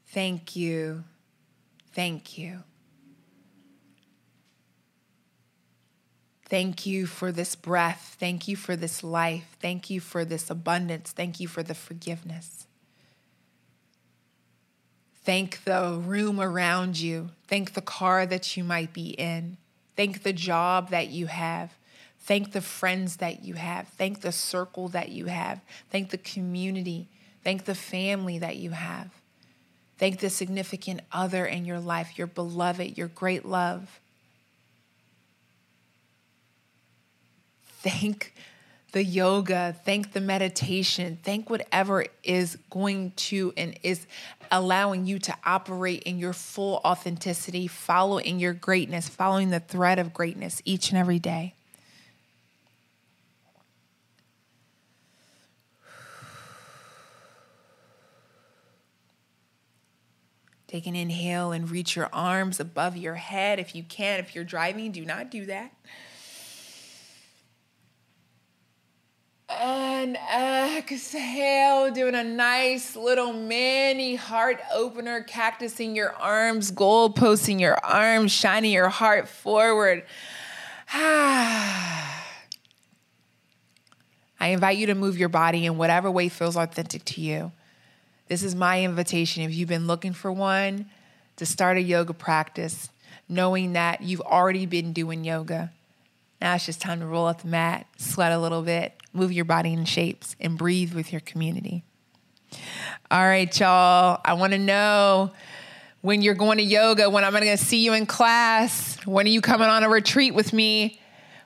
Thank 0.08 0.56
you. 0.56 1.04
Thank 1.94 2.38
you. 2.38 2.64
Thank 6.50 6.86
you 6.86 7.06
for 7.06 7.32
this 7.32 7.56
breath. 7.56 8.16
Thank 8.20 8.48
you 8.48 8.56
for 8.56 8.76
this 8.76 9.04
life. 9.04 9.56
Thank 9.62 9.90
you 9.90 10.00
for 10.00 10.26
this 10.26 10.50
abundance. 10.50 11.12
Thank 11.12 11.40
you 11.40 11.48
for 11.48 11.62
the 11.62 11.76
forgiveness. 11.76 12.66
Thank 15.24 15.64
the 15.64 16.02
room 16.04 16.42
around 16.42 17.00
you. 17.00 17.30
Thank 17.48 17.74
the 17.74 17.82
car 17.82 18.26
that 18.26 18.58
you 18.58 18.64
might 18.64 18.94
be 18.94 19.10
in. 19.10 19.58
Thank 19.96 20.24
the 20.24 20.34
job 20.34 20.90
that 20.90 21.10
you 21.10 21.28
have. 21.28 21.74
Thank 22.22 22.52
the 22.52 22.62
friends 22.62 23.18
that 23.18 23.44
you 23.44 23.54
have. 23.54 23.88
Thank 23.90 24.22
the 24.22 24.32
circle 24.32 24.88
that 24.90 25.10
you 25.10 25.26
have. 25.26 25.62
Thank 25.92 26.10
the 26.10 26.18
community. 26.18 27.10
Thank 27.44 27.66
the 27.66 27.76
family 27.76 28.40
that 28.40 28.56
you 28.56 28.72
have. 28.72 29.12
Thank 30.00 30.20
the 30.20 30.30
significant 30.30 31.02
other 31.12 31.46
in 31.46 31.66
your 31.66 31.80
life, 31.80 32.18
your 32.18 32.28
beloved, 32.28 32.98
your 32.98 33.08
great 33.08 33.46
love. 33.46 34.00
Thank 37.80 38.34
the 38.92 39.04
yoga, 39.04 39.76
thank 39.86 40.14
the 40.14 40.22
meditation, 40.22 41.20
thank 41.24 41.50
whatever 41.50 42.06
is 42.24 42.58
going 42.70 43.12
to 43.16 43.54
and 43.56 43.78
is 43.84 44.08
allowing 44.52 45.06
you 45.06 45.20
to 45.20 45.36
operate 45.46 46.04
in 46.04 46.18
your 46.18 46.34
full 46.34 46.82
authenticity, 46.84 47.68
follow 47.68 48.18
in 48.18 48.40
your 48.40 48.54
greatness, 48.54 49.08
following 49.08 49.52
the 49.52 49.60
thread 49.60 50.00
of 50.00 50.14
greatness 50.14 50.62
each 50.66 50.90
and 50.90 50.98
every 50.98 51.20
day. 51.20 51.54
Take 60.68 60.86
an 60.86 60.96
inhale 60.96 61.52
and 61.52 61.70
reach 61.70 61.96
your 61.96 62.10
arms 62.14 62.60
above 62.60 62.96
your 62.96 63.16
head 63.16 63.60
if 63.60 63.74
you 63.74 63.84
can. 63.84 64.20
If 64.20 64.36
you're 64.36 64.44
driving, 64.44 64.92
do 64.92 65.04
not 65.04 65.32
do 65.32 65.46
that. 65.46 65.72
And 69.50 70.16
exhale, 70.78 71.92
doing 71.92 72.14
a 72.14 72.24
nice 72.24 72.96
little 72.96 73.34
mini 73.34 74.16
heart 74.16 74.60
opener, 74.72 75.24
cactusing 75.24 75.96
your 75.96 76.14
arms, 76.14 76.70
gold 76.70 77.16
posting 77.16 77.60
your 77.60 77.78
arms, 77.84 78.32
shining 78.32 78.72
your 78.72 78.90
heart 78.90 79.28
forward. 79.28 80.06
I 80.94 82.14
invite 84.42 84.78
you 84.78 84.86
to 84.88 84.96
move 84.96 85.18
your 85.18 85.30
body 85.30 85.66
in 85.66 85.78
whatever 85.78 86.10
way 86.12 86.30
feels 86.30 86.56
authentic 86.56 87.04
to 87.06 87.22
you. 87.22 87.52
This 88.28 88.44
is 88.44 88.54
my 88.54 88.84
invitation. 88.84 89.44
If 89.44 89.54
you've 89.56 89.68
been 89.68 89.88
looking 89.88 90.14
for 90.14 90.32
one, 90.32 90.86
to 91.38 91.46
start 91.46 91.78
a 91.78 91.82
yoga 91.82 92.14
practice, 92.14 92.90
knowing 93.28 93.74
that 93.74 94.02
you've 94.02 94.22
already 94.22 94.66
been 94.66 94.94
doing 94.94 95.24
yoga. 95.24 95.72
Now 96.40 96.56
it's 96.56 96.66
just 96.66 96.82
time 96.82 97.00
to 97.00 97.06
roll 97.06 97.28
up 97.28 97.42
the 97.42 97.48
mat, 97.48 97.88
sweat 97.98 98.32
a 98.32 98.40
little 98.40 98.62
bit, 98.62 98.94
move 99.14 99.32
your 99.32 99.46
body 99.46 99.74
in 99.74 99.86
shapes, 99.86 100.36
and 100.40 100.58
breathe 100.58 100.94
with 100.94 101.12
your 101.12 101.22
community. 101.22 101.84
All 103.12 103.26
right, 103.26 103.60
y'all. 103.60 104.22
I 104.24 104.34
want 104.34 104.54
to 104.54 104.60
know 104.60 105.32
when 106.02 106.22
you're 106.22 106.36
going 106.36 106.58
to 106.58 106.64
yoga, 106.64 107.10
when 107.10 107.24
I'm 107.24 107.32
going 107.32 107.44
to 107.44 107.58
see 107.58 107.84
you 107.84 107.94
in 107.94 108.06
class, 108.06 108.98
when 109.06 109.26
are 109.26 109.30
you 109.30 109.42
coming 109.42 109.68
on 109.68 109.84
a 109.84 109.90
retreat 109.90 110.34
with 110.34 110.54
me? 110.54 111.00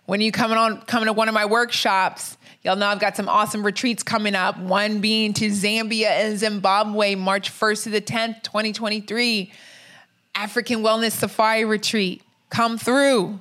When 0.05 0.19
are 0.19 0.23
you 0.23 0.31
coming 0.31 0.57
on 0.57 0.81
coming 0.81 1.07
to 1.07 1.13
one 1.13 1.27
of 1.27 1.33
my 1.33 1.45
workshops? 1.45 2.37
Y'all 2.63 2.75
know 2.75 2.87
I've 2.87 2.99
got 2.99 3.17
some 3.17 3.27
awesome 3.27 3.65
retreats 3.65 4.03
coming 4.03 4.35
up. 4.35 4.57
One 4.57 5.01
being 5.01 5.33
to 5.33 5.47
Zambia 5.47 6.07
and 6.07 6.37
Zimbabwe, 6.37 7.15
March 7.15 7.51
1st 7.51 7.83
to 7.83 7.89
the 7.89 8.01
10th, 8.01 8.43
2023. 8.43 9.51
African 10.35 10.79
Wellness 10.79 11.11
Safari 11.11 11.65
Retreat. 11.65 12.21
Come 12.49 12.77
through. 12.77 13.39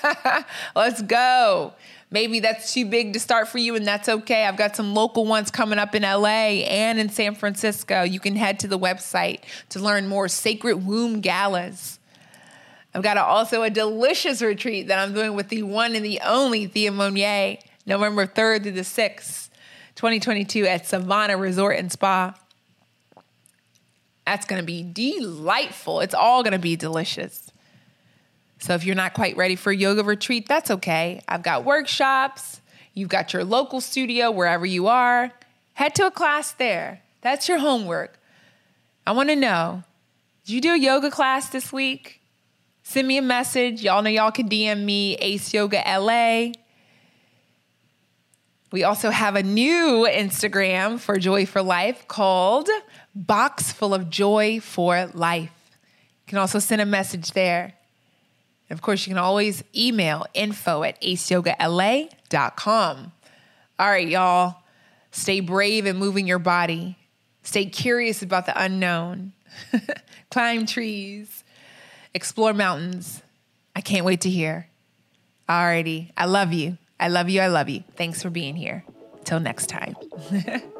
Let's 0.76 1.02
go. 1.02 1.74
Maybe 2.10 2.40
that's 2.40 2.72
too 2.72 2.86
big 2.86 3.12
to 3.12 3.20
start 3.20 3.48
for 3.48 3.58
you, 3.58 3.74
and 3.76 3.86
that's 3.86 4.08
okay. 4.08 4.44
I've 4.46 4.56
got 4.56 4.74
some 4.74 4.94
local 4.94 5.26
ones 5.26 5.50
coming 5.50 5.78
up 5.78 5.94
in 5.94 6.02
LA 6.02 6.64
and 6.64 6.98
in 6.98 7.10
San 7.10 7.34
Francisco. 7.34 8.02
You 8.02 8.18
can 8.18 8.34
head 8.34 8.58
to 8.60 8.68
the 8.68 8.78
website 8.78 9.40
to 9.70 9.78
learn 9.78 10.08
more. 10.08 10.26
Sacred 10.28 10.86
Womb 10.86 11.20
Galas. 11.20 11.98
I've 12.94 13.02
got 13.02 13.18
a, 13.18 13.22
also 13.22 13.62
a 13.62 13.68
delicious 13.68 14.40
retreat 14.40 14.88
that 14.88 14.98
I'm 14.98 15.12
doing 15.12 15.34
with 15.34 15.50
the 15.50 15.62
one 15.62 15.94
and 15.94 16.04
the 16.04 16.20
only 16.24 16.66
Thea 16.66 16.90
Monier, 16.90 17.58
November 17.84 18.26
3rd 18.26 18.62
through 18.62 18.72
the 18.72 18.80
6th, 18.80 19.50
2022 19.96 20.64
at 20.64 20.86
Savannah 20.86 21.36
Resort 21.36 21.78
and 21.78 21.92
Spa. 21.92 22.34
That's 24.24 24.46
going 24.46 24.60
to 24.60 24.66
be 24.66 24.82
delightful. 24.82 26.00
It's 26.00 26.14
all 26.14 26.42
going 26.42 26.52
to 26.52 26.58
be 26.58 26.76
delicious. 26.76 27.47
So 28.58 28.74
if 28.74 28.84
you're 28.84 28.96
not 28.96 29.14
quite 29.14 29.36
ready 29.36 29.56
for 29.56 29.70
a 29.70 29.76
yoga 29.76 30.02
retreat, 30.02 30.48
that's 30.48 30.70
okay. 30.70 31.22
I've 31.28 31.42
got 31.42 31.64
workshops. 31.64 32.60
You've 32.94 33.08
got 33.08 33.32
your 33.32 33.44
local 33.44 33.80
studio 33.80 34.30
wherever 34.30 34.66
you 34.66 34.88
are. 34.88 35.30
Head 35.74 35.94
to 35.96 36.06
a 36.06 36.10
class 36.10 36.52
there. 36.52 37.02
That's 37.20 37.48
your 37.48 37.58
homework. 37.58 38.18
I 39.06 39.12
want 39.12 39.28
to 39.28 39.36
know 39.36 39.84
did 40.44 40.54
you 40.54 40.60
do 40.60 40.72
a 40.72 40.78
yoga 40.78 41.10
class 41.10 41.50
this 41.50 41.72
week? 41.72 42.20
Send 42.82 43.06
me 43.06 43.18
a 43.18 43.22
message. 43.22 43.82
Y'all 43.82 44.02
know 44.02 44.10
y'all 44.10 44.30
can 44.30 44.48
DM 44.48 44.82
me, 44.82 45.14
Ace 45.16 45.52
Yoga 45.52 45.82
LA. 45.86 46.52
We 48.72 48.82
also 48.82 49.10
have 49.10 49.36
a 49.36 49.42
new 49.42 50.08
Instagram 50.10 50.98
for 50.98 51.18
Joy 51.18 51.46
for 51.46 51.62
Life 51.62 52.08
called 52.08 52.68
Box 53.14 53.72
Full 53.72 53.94
of 53.94 54.10
Joy 54.10 54.60
for 54.60 55.06
Life. 55.14 55.52
You 55.70 56.28
can 56.28 56.38
also 56.38 56.58
send 56.58 56.80
a 56.80 56.86
message 56.86 57.32
there. 57.32 57.74
Of 58.70 58.82
course, 58.82 59.06
you 59.06 59.12
can 59.12 59.18
always 59.18 59.64
email 59.74 60.26
info 60.34 60.82
at 60.82 61.00
aceyogala.com. 61.00 63.12
All 63.78 63.88
right, 63.88 64.08
y'all. 64.08 64.56
Stay 65.10 65.40
brave 65.40 65.86
in 65.86 65.96
moving 65.96 66.26
your 66.26 66.38
body. 66.38 66.98
Stay 67.42 67.66
curious 67.66 68.22
about 68.22 68.46
the 68.46 68.62
unknown. 68.62 69.32
Climb 70.30 70.66
trees. 70.66 71.44
Explore 72.12 72.52
mountains. 72.52 73.22
I 73.74 73.80
can't 73.80 74.04
wait 74.04 74.22
to 74.22 74.30
hear. 74.30 74.68
Alrighty. 75.48 76.10
I 76.16 76.26
love 76.26 76.52
you. 76.52 76.76
I 77.00 77.08
love 77.08 77.30
you. 77.30 77.40
I 77.40 77.46
love 77.46 77.68
you. 77.68 77.84
Thanks 77.96 78.22
for 78.22 78.28
being 78.28 78.56
here. 78.56 78.84
Till 79.24 79.40
next 79.40 79.68
time. 79.68 79.96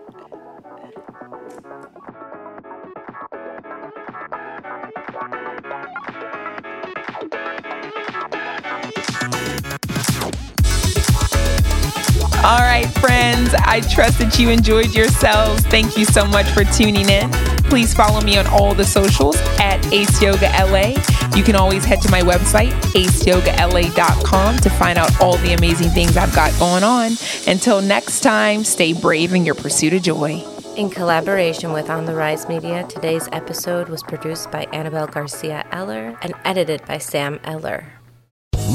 All 12.45 12.61
right, 12.61 12.87
friends, 13.01 13.53
I 13.55 13.81
trust 13.81 14.21
that 14.21 14.39
you 14.39 14.49
enjoyed 14.51 14.95
yourselves. 14.95 15.61
Thank 15.67 15.97
you 15.97 16.05
so 16.05 16.25
much 16.25 16.47
for 16.51 16.63
tuning 16.63 17.09
in. 17.09 17.31
Please 17.65 17.93
follow 17.93 18.21
me 18.21 18.39
on 18.39 18.47
all 18.47 18.75
the 18.75 18.85
socials 18.85 19.37
at 19.59 19.85
Ace 19.93 20.23
Yoga 20.23 20.49
LA. 20.57 20.95
You 21.37 21.43
can 21.43 21.57
always 21.57 21.85
head 21.85 22.01
to 22.03 22.11
my 22.13 22.21
website, 22.21 22.71
aceyogala.com, 22.95 24.57
to 24.59 24.71
find 24.71 24.99
out 24.99 25.21
all 25.21 25.37
the 25.39 25.55
amazing 25.55 25.91
things 25.91 26.17
I've 26.17 26.35
got 26.35 26.57
going 26.61 26.85
on. 26.85 27.13
Until 27.49 27.83
next 27.83 28.21
time, 28.21 28.63
stay 28.63 28.93
brave 28.93 29.35
in 29.35 29.45
your 29.45 29.57
pursuit 29.57 29.93
of 29.93 30.03
joy. 30.03 30.43
In 30.77 30.91
collaboration 30.91 31.73
with 31.73 31.91
On 31.91 32.05
the 32.05 32.15
Rise 32.15 32.49
Media, 32.49 32.87
today's 32.89 33.29
episode 33.33 33.89
was 33.89 34.05
produced 34.05 34.53
by 34.53 34.63
Annabelle 34.73 35.09
Garcia 35.09 35.67
Eller 35.73 36.17
and 36.23 36.35
edited 36.45 36.87
by 36.87 36.99
Sam 36.99 37.41
Eller. 37.43 37.98